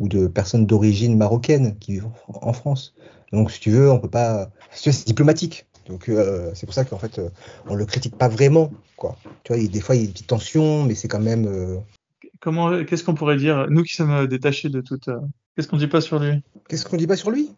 [0.00, 2.94] ou de personnes d'origine marocaine qui vivent en France.
[3.32, 4.50] Donc, si tu veux, on peut pas.
[4.72, 5.66] C'est diplomatique.
[5.90, 7.30] Donc euh, c'est pour ça qu'en fait euh,
[7.66, 9.16] on le critique pas vraiment quoi.
[9.42, 11.46] Tu vois, des fois il y a une petite tension, mais c'est quand même.
[11.46, 11.78] Euh,
[12.40, 15.10] Comment, qu'est-ce qu'on pourrait dire nous qui sommes détachés de toute.
[15.60, 16.42] Qu'est-ce qu'on dit pas sur lui?
[16.70, 17.54] Qu'est-ce qu'on dit pas sur lui?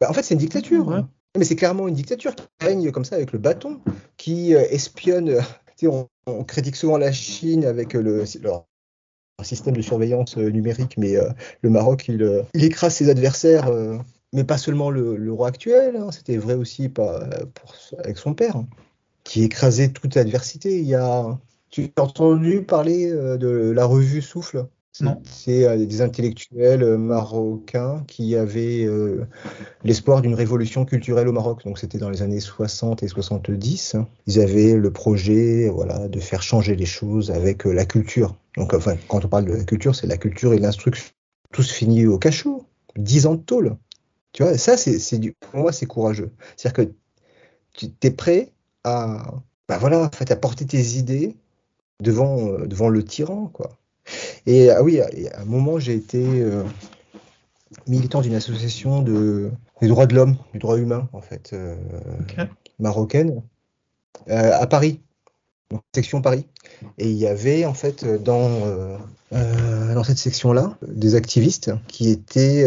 [0.00, 1.04] Bah, En fait c'est une dictature.
[1.36, 3.82] Mais c'est clairement une dictature qui règne comme ça avec le bâton,
[4.16, 5.36] qui euh, espionne.
[5.82, 8.66] On, on, critique souvent la Chine avec le, leur
[9.42, 11.14] système de surveillance numérique, mais
[11.62, 13.70] le Maroc, il, il, écrase ses adversaires,
[14.34, 18.56] mais pas seulement le, roi actuel, hein, c'était vrai aussi pas, pour, avec son père,
[18.56, 18.68] hein,
[19.24, 20.78] qui écrasait toute adversité.
[20.80, 21.38] Il y a,
[21.70, 24.66] tu as entendu parler de la revue Souffle?
[24.92, 29.26] C'est euh, des intellectuels euh, marocains qui avaient euh,
[29.84, 31.64] l'espoir d'une révolution culturelle au Maroc.
[31.64, 33.96] Donc c'était dans les années 60 et 70.
[34.26, 38.36] Ils avaient le projet voilà, de faire changer les choses avec la culture.
[38.56, 41.12] Donc enfin, quand on parle de la culture, c'est la culture et l'instruction.
[41.52, 42.66] Tout se finit au cachot.
[42.96, 43.76] Dix ans de tôle.
[44.32, 46.30] Tu vois, ça, c'est, du, pour moi, c'est courageux.
[46.56, 46.92] C'est-à-dire que
[47.72, 48.52] tu es prêt
[48.84, 49.34] à,
[49.68, 51.36] bah voilà, en fait, à porter tes idées
[52.00, 53.79] devant, devant le tyran, quoi.
[54.46, 56.64] Et ah oui, à un moment, j'ai été euh,
[57.86, 61.76] militant d'une association de, des droits de l'homme, du droit humain, en fait, euh,
[62.78, 63.42] marocaine,
[64.28, 65.00] euh, à Paris,
[65.94, 66.46] section Paris.
[66.98, 68.98] Et il y avait, en fait, dans,
[69.30, 72.64] dans cette section-là, des activistes qui étaient,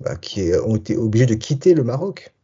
[0.00, 2.34] bah, qui ont été obligés de quitter le Maroc,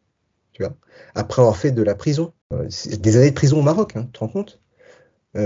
[0.53, 0.75] tu vois,
[1.15, 2.33] après avoir fait de la prison.
[2.51, 4.61] Des années de prison au Maroc, hein, tu te rends compte?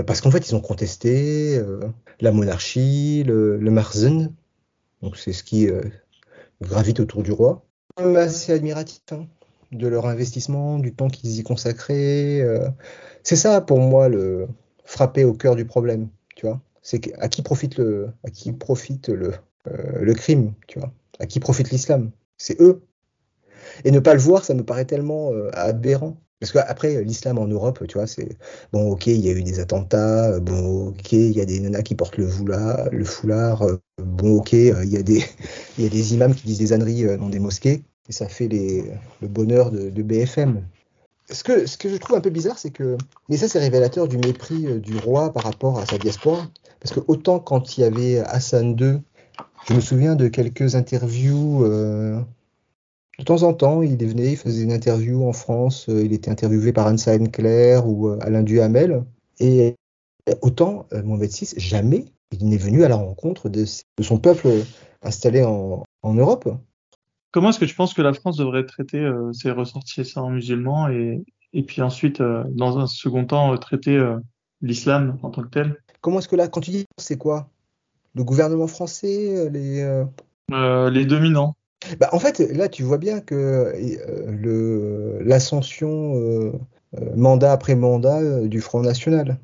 [0.05, 1.61] Parce qu'en fait, ils ont contesté
[2.21, 4.33] la monarchie, le, Marzen,
[5.01, 5.81] donc c'est ce qui euh,
[6.61, 7.65] gravite autour du roi.
[7.97, 9.25] assez admiratif hein,
[9.71, 12.41] de leur investissement, du temps qu'ils y consacraient.
[12.41, 12.69] Euh.
[13.23, 14.47] c'est ça pour moi le
[14.83, 16.61] frapper au cœur du problème, tu vois.
[16.81, 18.11] C'est à qui profite euh,
[19.65, 20.91] le crime, tu vois.
[21.19, 22.11] À qui profite l'islam?
[22.37, 22.81] C'est eux.
[23.83, 26.17] Et ne pas le voir, ça me paraît tellement aberrant.
[26.39, 28.37] Parce qu'après, l'islam en Europe, tu vois, c'est
[28.71, 31.81] bon, ok, il y a eu des attentats, bon, ok, il y a des nanas
[31.81, 35.23] qui portent le foulard, le foulard euh, bon, ok, euh, il y, a des,
[35.77, 38.29] il y a des imams qui disent des âneries euh, dans des mosquées, et ça
[38.29, 40.63] fait le bonheur de, BFM.
[41.29, 44.07] Ce que, ce que je trouve un peu bizarre, c'est que, mais ça, c'est révélateur
[44.07, 46.47] du mépris du roi par rapport à sa diaspora,
[46.79, 49.01] parce que autant quand il y avait Hassan II,
[49.67, 51.65] je me souviens de quelques interviews.
[51.65, 52.19] Euh,
[53.19, 56.31] de temps en temps, il venait, il faisait une interview en France, euh, il était
[56.31, 59.03] interviewé par Anne Claire ou euh, Alain Duhamel.
[59.41, 59.75] Et
[60.41, 63.65] autant, euh, Mohamed VI, jamais il n'est venu à la rencontre de,
[63.99, 64.47] son peuple
[65.01, 66.49] installé en, Europe.
[67.31, 71.63] Comment est-ce que tu penses que la France devrait traiter ses ressortissants musulmans et, et
[71.63, 73.99] puis ensuite, dans un second temps, traiter
[74.61, 75.77] l'islam en tant que tel?
[76.01, 77.49] Comment est-ce que là, quand tu dis c'est quoi?
[78.13, 80.03] Le gouvernement français les,
[80.49, 81.55] les dominants
[81.99, 83.73] bah, en fait, là, tu vois bien que
[84.45, 86.51] euh, l'ascension euh,
[86.99, 89.39] euh, mandat après mandat du Front National.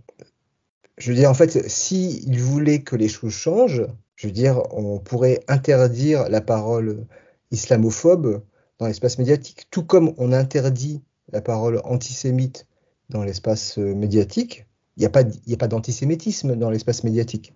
[0.98, 5.00] Je veux dire, en fait, s'il voulait que les choses changent, je veux dire, on
[5.00, 7.06] pourrait interdire la parole
[7.52, 8.42] islamophobe
[8.80, 12.68] dans l'espace médiatique, tout comme on interdit la parole antisémite
[13.10, 14.66] dans l'espace médiatique.
[14.98, 17.54] Il n'y a pas, d'antisémitisme dans l'espace médiatique.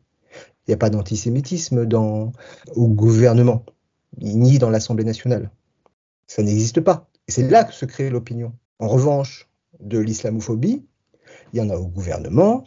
[0.67, 1.87] Il n'y a pas d'antisémitisme
[2.75, 3.63] au gouvernement
[4.17, 5.51] ni dans l'Assemblée nationale.
[6.27, 7.09] Ça n'existe pas.
[7.27, 8.53] Et c'est là que se crée l'opinion.
[8.79, 9.47] En revanche,
[9.79, 10.83] de l'islamophobie,
[11.53, 12.63] il y en a au gouvernement,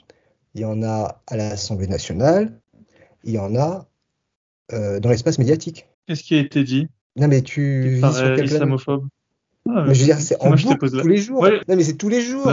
[0.54, 2.60] il y en a à l'Assemblée nationale,
[3.24, 3.88] il y en a
[4.72, 5.88] euh, dans l'espace médiatique.
[6.06, 6.88] Qu'est-ce qui a été dit?
[7.16, 9.06] Non, mais tu vis sur quel islamophobe
[9.68, 11.44] ah, mais je veux dire, c'est en boucle tous les jours.
[11.44, 12.50] Non, mais c'est tous les jours.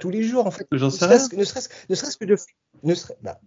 [0.00, 0.66] Tous les jours, en fait.
[0.72, 1.18] J'en sais rien.
[1.36, 2.36] Ne serait-ce que de.
[2.82, 3.38] Ne serait, bah,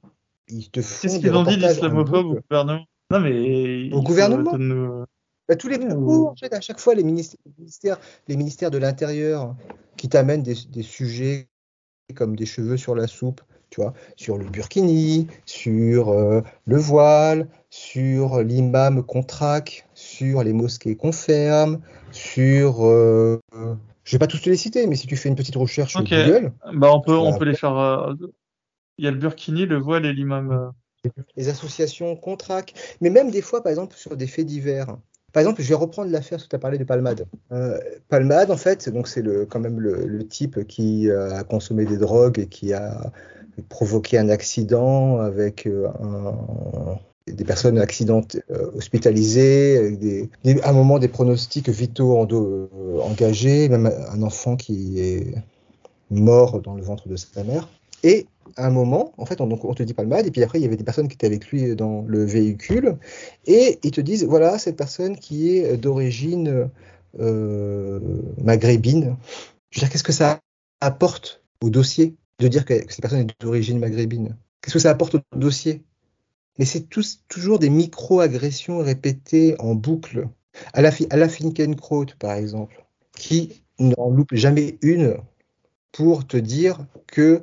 [0.47, 2.85] ils te font Qu'est-ce qu'ils ont dit l'islamophobe au gouvernement?
[3.11, 3.91] Non, mais.
[3.91, 5.05] Au gouvernement
[5.47, 9.55] bah, Tous les propos, en fait, à chaque fois, les ministères, les ministères de l'Intérieur
[9.97, 11.47] qui t'amènent des, sujets
[12.15, 17.47] comme des cheveux sur la soupe, tu vois, sur le burkini, sur euh, le voile,
[17.69, 21.81] sur l'imam qu'on traque, sur les mosquées qu'on ferme,
[22.11, 22.85] sur.
[22.85, 23.39] Euh,
[24.03, 26.03] je vais pas tous te les citer, mais si tu fais une petite recherche sur
[26.03, 26.51] Google.
[26.73, 27.77] Bah, on peut, on peut les faire.
[27.77, 28.13] Euh,
[28.97, 30.71] il y a le burkini, le voile et l'imam
[31.35, 34.97] les associations contractent, mais même des fois, par exemple, sur des faits divers.
[35.33, 37.25] Par exemple, je vais reprendre l'affaire que tu as parlé de Palmade.
[37.51, 38.93] Euh, Palmade, en fait, c'est
[39.49, 43.11] quand même le, type qui euh, a consommé des drogues et qui a
[43.67, 45.87] provoqué un accident avec euh,
[47.27, 48.41] des personnes accidentées,
[48.75, 52.15] hospitalisées, avec à un moment des pronostics vitaux
[53.01, 55.35] engagés, même un enfant qui est
[56.11, 57.67] mort dans le ventre de sa mère.
[58.03, 60.61] Et à un moment, en fait, on, on te dit palmade, et puis après, il
[60.61, 62.97] y avait des personnes qui étaient avec lui dans le véhicule,
[63.45, 66.69] et ils te disent, voilà, cette personne qui est d'origine
[67.19, 67.99] euh,
[68.41, 69.17] maghrébine.
[69.71, 70.39] Je veux dire, qu'est-ce que ça
[70.81, 74.35] apporte au dossier de dire que cette personne est d'origine maghrébine?
[74.61, 75.83] Qu'est-ce que ça apporte au dossier?
[76.59, 76.87] Mais c'est
[77.27, 80.27] toujours des micro-agressions répétées en boucle.
[80.73, 82.85] À la, à la Finkenkraut, par exemple,
[83.17, 85.17] qui n'en loupe jamais une
[85.91, 87.41] pour te dire que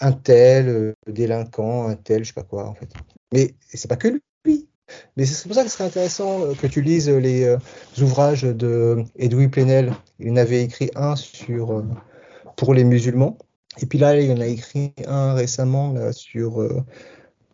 [0.00, 2.88] un tel euh, délinquant, un tel, je sais pas quoi, en fait.
[3.32, 4.68] Mais c'est pas que lui.
[5.16, 7.58] Mais c'est pour ça que ce serait intéressant euh, que tu lises les euh,
[8.00, 9.92] ouvrages de Edoui Plenel.
[10.18, 11.84] Il en avait écrit un sur
[12.56, 13.38] pour les musulmans.
[13.80, 16.68] Et puis là, il en a écrit un récemment sur,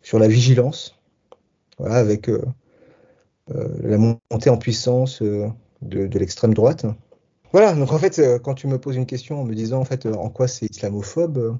[0.01, 0.99] sur la vigilance,
[1.77, 2.29] voilà, avec
[3.47, 6.87] la montée en puissance de, de l'extrême droite.
[7.53, 10.07] Voilà, donc en fait, quand tu me poses une question en me disant en fait
[10.07, 11.57] en quoi c'est islamophobe,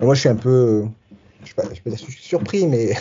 [0.00, 0.86] moi, je suis un peu,
[1.44, 2.94] je ne sais pas dire je suis surpris, mais.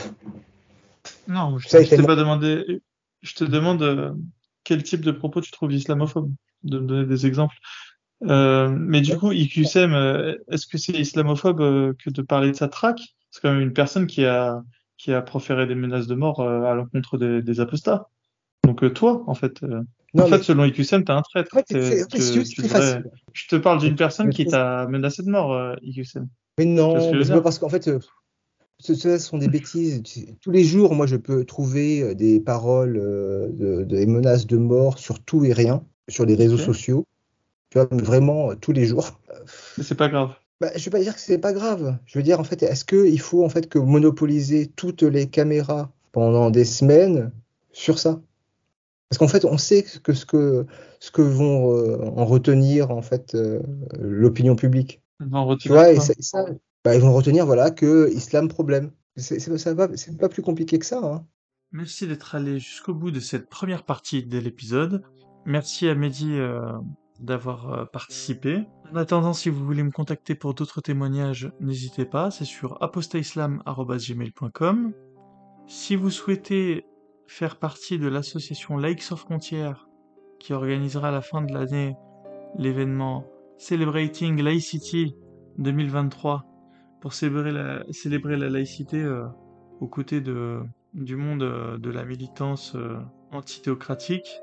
[1.27, 2.81] Non, je ne t'ai pas demandé.
[3.21, 4.13] Je te demande euh,
[4.63, 6.31] quel type de propos tu trouves islamophobe,
[6.63, 7.55] de me donner des exemples.
[8.23, 12.67] Euh, mais du coup, IQSM, euh, est-ce que c'est islamophobe que de parler de sa
[12.67, 13.01] traque?
[13.31, 14.61] C'est quand même une personne qui a,
[14.97, 18.09] qui a proféré des menaces de mort à l'encontre des, apostats.
[18.65, 19.63] Donc toi, en fait,
[20.17, 21.55] en fait, selon IQSM, t'es un traître.
[21.71, 26.27] Je te parle d'une personne qui t'a menacé de mort, IQSM.
[26.59, 27.99] Mais non, c'est parce qu'en fait, euh,
[28.81, 30.03] ce, sont des bêtises.
[30.41, 34.99] Tous les jours, moi, je peux trouver euh, des paroles, euh, des menaces de mort
[34.99, 37.05] sur tout et rien, sur les réseaux sociaux.
[37.69, 39.21] Tu vois, vraiment tous les jours.
[39.77, 40.33] Mais c'est pas grave.
[40.59, 41.97] Bah, je vais pas dire que c'est pas grave.
[42.05, 45.93] Je veux dire, en fait, est-ce qu'il faut en fait que monopoliser toutes les caméras
[46.11, 47.31] pendant des semaines
[47.71, 48.19] sur ça?
[49.07, 50.65] Parce qu'en fait, on sait que ce que
[50.99, 53.37] ce que vont en retenir en fait
[53.97, 55.01] l'opinion publique.
[55.19, 56.45] Ils vont retenir ça,
[56.83, 58.91] bah, ils vont retenir voilà que islam problème.
[59.17, 61.01] C'est pas, pas plus compliqué que ça.
[61.03, 61.25] Hein.
[61.71, 65.03] Merci d'être allé jusqu'au bout de cette première partie de l'épisode.
[65.45, 66.71] Merci à Mehdi euh,
[67.19, 68.65] d'avoir euh, participé.
[68.91, 74.93] En attendant, si vous voulez me contacter pour d'autres témoignages, n'hésitez pas, c'est sur apostaislam.gmail.com.
[75.67, 76.85] Si vous souhaitez
[77.27, 79.87] faire partie de l'association Laïcs sans frontières,
[80.39, 81.95] qui organisera à la fin de l'année
[82.57, 83.25] l'événement
[83.59, 85.17] Celebrating Laicity
[85.57, 86.45] 2023
[87.01, 89.25] pour célébrer la, célébrer la laïcité euh,
[89.81, 90.61] aux côtés de,
[90.93, 92.95] du monde euh, de la militance euh,
[93.33, 94.39] antithéocratique.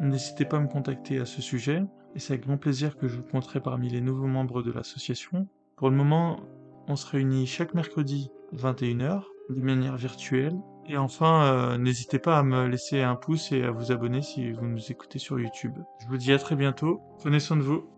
[0.00, 1.82] N'hésitez pas à me contacter à ce sujet
[2.14, 5.46] et c'est avec grand plaisir que je vous compterai parmi les nouveaux membres de l'association.
[5.76, 6.40] Pour le moment,
[6.86, 10.56] on se réunit chaque mercredi 21h de manière virtuelle.
[10.88, 14.66] Et enfin, n'hésitez pas à me laisser un pouce et à vous abonner si vous
[14.66, 15.74] nous écoutez sur YouTube.
[16.00, 17.02] Je vous dis à très bientôt.
[17.18, 17.97] Prenez soin de vous.